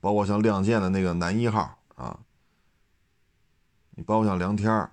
[0.00, 2.18] 包括像《亮剑》的那个男一号啊，
[3.90, 4.92] 你包括像梁天儿，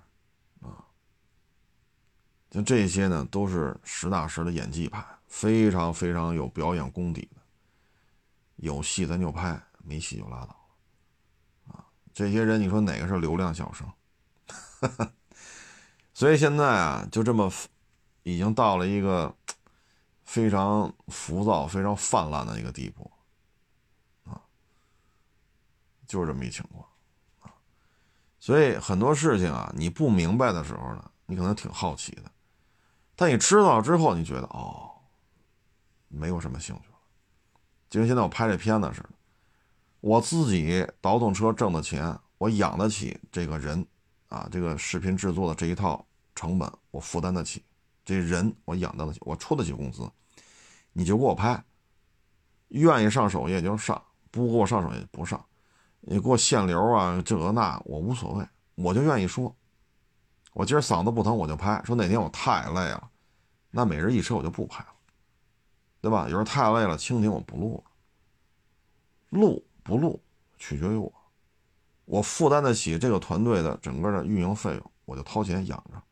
[2.50, 7.40] 像这些呢，都是实打实的演技派，非常非常有表演功底的。
[8.56, 10.56] 有戏咱就拍，没戏就拉倒，
[11.72, 13.90] 啊，这些人你说哪个是流量小生？
[16.12, 17.50] 所以现在啊，就这么，
[18.24, 19.34] 已经到了一个
[20.24, 23.10] 非常浮躁、非常泛滥的一个地步，
[24.24, 24.42] 啊，
[26.06, 26.86] 就是这么一情况，
[27.40, 27.54] 啊，
[28.38, 32.30] 所以很多事情啊，你不明白的时候呢，你可能挺好奇的，
[33.20, 34.92] 但你知道之后，你觉得哦，
[36.08, 36.96] 没有什么兴趣了。
[37.90, 39.10] 就跟现在我拍这片子似的，
[40.00, 43.86] 我自己倒腾车挣的钱，我养得起这个人，
[44.30, 46.02] 啊，这个视频制作的这一套
[46.34, 47.62] 成本，我负担得起。
[48.06, 50.10] 这人我养得起，我出得起工资，
[50.94, 51.62] 你就给我拍，
[52.68, 55.44] 愿意上首页就上，不给我上首页不上。
[56.00, 59.54] 你给我限流啊，这个那我无所谓，我就愿意说。
[60.52, 63.10] 我今儿嗓子不疼我就拍，说哪天我太累了，
[63.70, 64.88] 那每日一车我就不拍了。
[66.02, 66.22] 对吧？
[66.24, 70.18] 有时候太累了，蜻蜓我不录了，录不录
[70.56, 71.12] 取决于我，
[72.06, 76.02] 我负担得起这个团队的整个的运营费用，我就掏钱养着。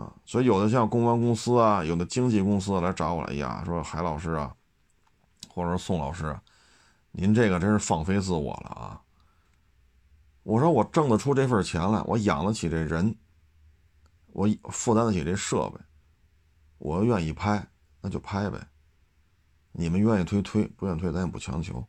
[0.00, 4.56] 啊，所以有的像公关公司啊，有的经纪公司来找我了，哎呀，说海老师啊，
[5.52, 6.34] 或者说宋老师，
[7.10, 9.02] 您这个真是放飞自我了啊！
[10.42, 13.14] 我说我挣得出这份钱来，我养得起这人，
[14.32, 15.80] 我负担得起这设备。
[16.78, 17.66] 我愿意拍，
[18.00, 18.58] 那就拍呗。
[19.72, 21.84] 你们愿意推推，不愿意推咱也不强求。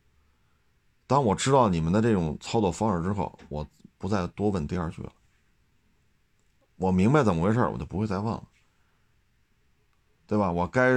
[1.06, 3.66] 当我知道你们的这种操作方式之后，我
[3.98, 5.12] 不再多问第二句了。
[6.76, 8.42] 我明白怎么回事，我就不会再问了，
[10.26, 10.50] 对吧？
[10.50, 10.90] 我该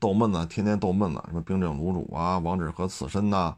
[0.00, 3.56] 逗闷子，天天逗闷子，什么冰镇卤煮啊，王志和刺身呐，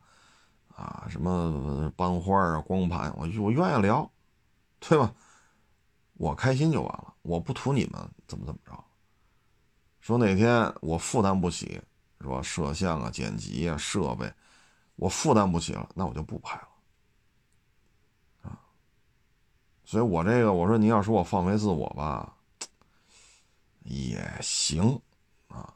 [0.77, 4.09] 啊什么班花啊，光盘，我我愿意聊，
[4.79, 5.12] 对吧？
[6.12, 8.72] 我开心就完了，我不图你们怎么怎么着。
[10.01, 11.81] 说哪天我负担不起，
[12.20, 12.43] 是吧？
[12.43, 14.31] 摄像啊、剪辑啊、设备，
[14.97, 16.57] 我负担不起了，那我就不拍
[18.43, 18.61] 了，啊。
[19.85, 22.37] 所以我这个，我说您要说我放飞自我吧，
[23.85, 25.01] 也行，
[25.49, 25.74] 啊。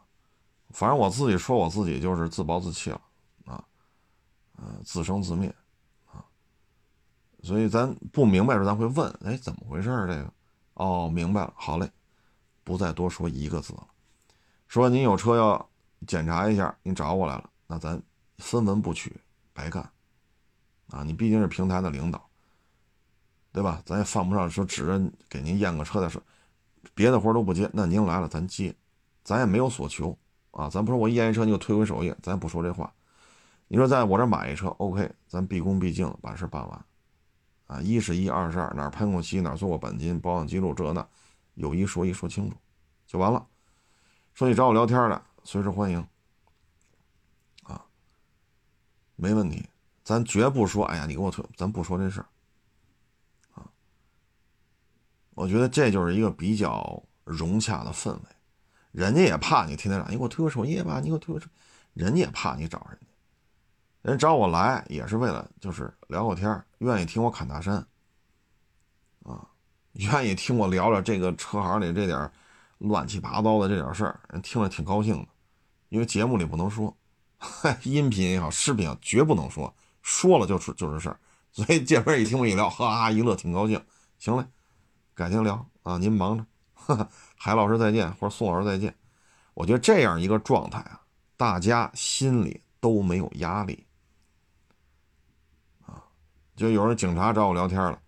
[0.70, 3.00] 反正我自己说我自己就是自暴自弃了，
[4.60, 5.52] 呃，自生自灭，
[6.12, 6.24] 啊。
[7.42, 10.32] 所以咱不明白的时候，咱会问，哎，怎么回事儿这个，
[10.74, 11.90] 哦，明白了，好嘞，
[12.62, 13.86] 不再多说一个字了。
[14.68, 15.68] 说您有车要
[16.06, 18.00] 检查一下，您找我来了，那咱
[18.38, 19.18] 分文不取，
[19.52, 19.82] 白干，
[20.90, 22.28] 啊，你毕竟是平台的领导，
[23.52, 23.82] 对吧？
[23.84, 26.20] 咱也犯不上说指着给您验个车的事，
[26.94, 28.74] 别的活都不接，那您来了咱接，
[29.24, 30.16] 咱也没有所求
[30.50, 32.92] 啊，咱不说我验一车你就退回首页，咱不说这话。
[33.72, 36.84] 你说在我这买一车，OK，咱毕恭毕敬的把事办完，
[37.68, 41.06] 啊，一是一，二是二，哪喷过漆，哪做过钣金，保养记录这那，
[41.54, 42.56] 有一说一说清楚，
[43.06, 43.46] 就完了。
[44.34, 46.04] 说你找我聊天的，随时欢迎，
[47.62, 47.86] 啊，
[49.14, 49.68] 没问题，
[50.02, 52.26] 咱绝不说，哎呀，你给我退，咱不说这事儿，
[53.52, 53.70] 啊，
[55.34, 58.22] 我觉得这就是一个比较融洽的氛围，
[58.90, 61.40] 人家也怕你天天让你给我推个首页吧，你给我推个，
[61.94, 63.06] 人家也怕你找人家，
[64.02, 67.86] 人找我来也是为了就是聊个天愿意听我侃大山，
[69.22, 69.46] 啊，
[69.92, 72.30] 愿意听我聊聊这个车行里这点
[72.78, 75.28] 乱七八糟的这点事儿，人听了挺高兴的，
[75.90, 76.96] 因为节目里不能说，
[77.84, 81.20] 音频也好，视频也好，绝不能说，说了就是就是事儿。
[81.52, 83.84] 所以见面一听我一聊，哈哈一乐，挺高兴。
[84.18, 84.44] 行嘞，
[85.14, 86.46] 改天聊啊，您忙着。
[87.36, 88.94] 海老师再见，或者宋老师再见。
[89.52, 91.02] 我觉得这样一个状态啊，
[91.36, 93.86] 大家心里都没有压力。
[96.60, 97.98] 就有人警察找我聊天了，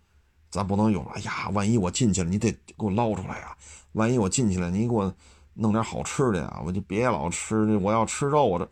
[0.51, 3.57] 咱不能有哎呀，万一我进去了，你得给我捞出来呀。
[3.93, 5.11] 万一我进去了，你给我
[5.55, 8.69] 弄点好吃的呀，我就别老吃，我要吃肉，我这，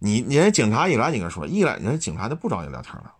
[0.00, 3.14] 你你人警察一来，你跟说，一来人家警察就不找你聊天了。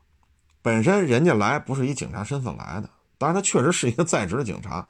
[0.61, 4.84] 本身人家来不是以警察身份来的，当然他确实是一个 在职的警察，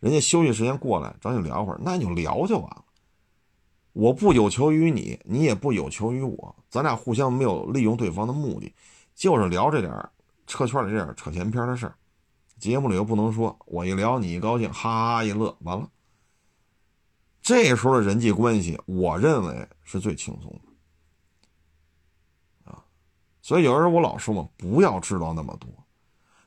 [0.00, 2.82] 人家休息时间过来找你聊会儿，那你就聊就完了。
[3.92, 8.74] 我不有求于你，你也不有求于我，咱俩互相没有利用对方的目的，
[9.14, 10.08] 就是聊这点儿
[10.46, 11.94] 车圈里这点扯闲篇的事儿。
[12.58, 15.90] 节目里又不能说，我一聊你一高兴，哈哈一乐，完了。
[17.42, 20.50] 这时候的人际关系，我认为是最轻松
[22.64, 22.82] 的啊。
[23.42, 25.68] 所以有人我老说嘛，不要知道那么多，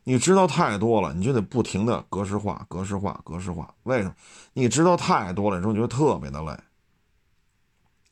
[0.04, 3.74] 你知道太多了，你就得不停的格式化、格式化、格式化。
[3.84, 4.16] 为什么？
[4.54, 6.60] 你知道太多了，你说觉得特别的累。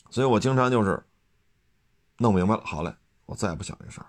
[0.10, 1.04] 所以我经常就是
[2.18, 4.08] 弄明白了，好嘞，我再也不想这事儿。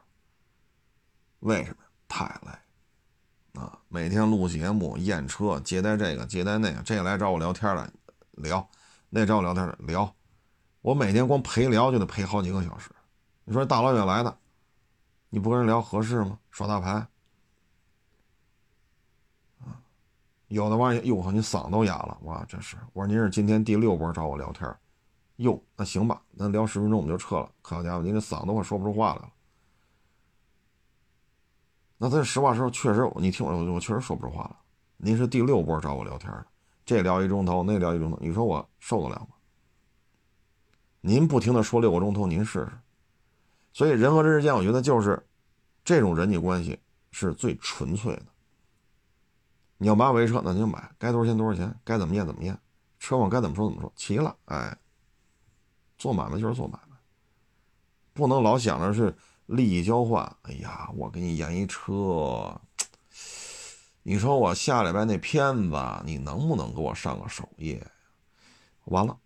[1.41, 1.77] 为什么？
[2.09, 3.79] 太累啊！
[3.89, 7.91] 每天录节目、验车、接待这个、接待那个，这个来找我聊天了，
[8.33, 8.61] 聊；
[9.11, 10.15] 那找我聊天了，聊。
[10.81, 12.91] 我每天光陪聊就得陪好几个小时。
[13.45, 14.39] 你说大老远来的，
[15.29, 16.39] 你不跟人聊合适吗？
[16.51, 17.07] 耍大牌
[19.61, 19.79] 啊！
[20.49, 22.77] 有的玩意儿，哟呵，你嗓子都哑了，哇，这是！
[22.95, 24.75] 我说您是今天第六波找我聊天。
[25.37, 27.51] 哟，那行吧，那聊十分钟我们就撤了。
[27.63, 29.31] 好家伙，您这嗓子快说不出话来了。
[31.99, 34.57] 那咱实话实说，确实，你听我，我确实说不出话了。
[34.97, 36.47] 您是第六波找我聊天的，
[36.87, 39.35] 这聊一钟头，那聊一钟头，你说我受得了吗？
[41.01, 42.71] 您不停的说六个钟头，您试试。
[43.73, 45.23] 所以人和人之间，我觉得就是
[45.85, 46.79] 这种人际关系
[47.11, 48.27] 是最纯粹的。
[49.77, 52.59] 你要买我车，那就买，该多少钱多少钱，该怎么验怎么验，
[52.99, 54.77] 车况该怎么说怎么说，齐了，哎。
[55.97, 56.97] 做买卖就是做买卖，
[58.13, 59.13] 不能老想着是
[59.49, 60.37] 利益交换。
[60.43, 62.61] 哎呀，我给你演一车，
[64.03, 67.85] 你说我下礼拜那片子，你能不能给我上个首页？
[68.85, 69.19] 完了，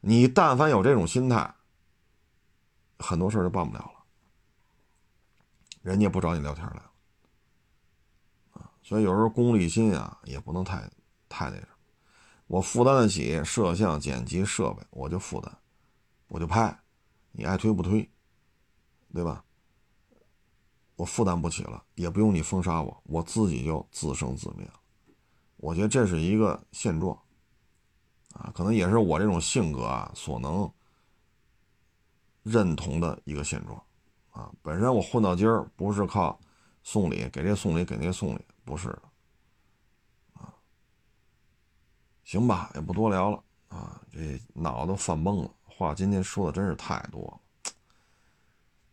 [0.00, 1.54] 你但凡有这种心态，
[2.98, 4.04] 很多事就办不了了。
[5.82, 6.90] 人家不找你聊天来了
[8.52, 10.88] 啊，所以有时候功利心啊，也不能太
[11.28, 11.68] 太那什么。
[12.46, 15.58] 我负担得起摄像、剪辑设备，我就负担。
[16.28, 16.76] 我就拍，
[17.32, 18.08] 你爱推不推，
[19.16, 19.42] 对吧？
[20.94, 24.70] 我负担不起了，也不用你封杀我，我自己就自生自灭。
[25.56, 27.18] 我觉得这是一个现状，
[28.34, 30.70] 啊，可能也是我这种性格啊所能
[32.42, 33.82] 认同的一个现状，
[34.30, 36.38] 啊，本身我混到今儿不是靠
[36.82, 39.02] 送礼，给这送礼，给那送礼，不是的，
[40.34, 40.54] 啊，
[42.22, 45.50] 行吧，也不多聊了，啊，这脑子都犯懵了。
[45.64, 47.40] 话今天说的真是太多了，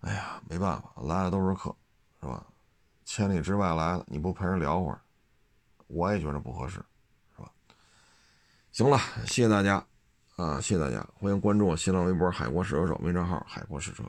[0.03, 1.73] 哎呀，没办法，来的都是客，
[2.21, 2.45] 是吧？
[3.05, 4.99] 千里之外来的，你不陪人聊会儿，
[5.87, 6.83] 我也觉得不合适，
[7.35, 7.49] 是吧？
[8.71, 9.85] 行了，谢谢大家，
[10.35, 14.03] 啊，谢谢大家，欢迎关注我新浪微博“海国试车手”微账号“海国试车”。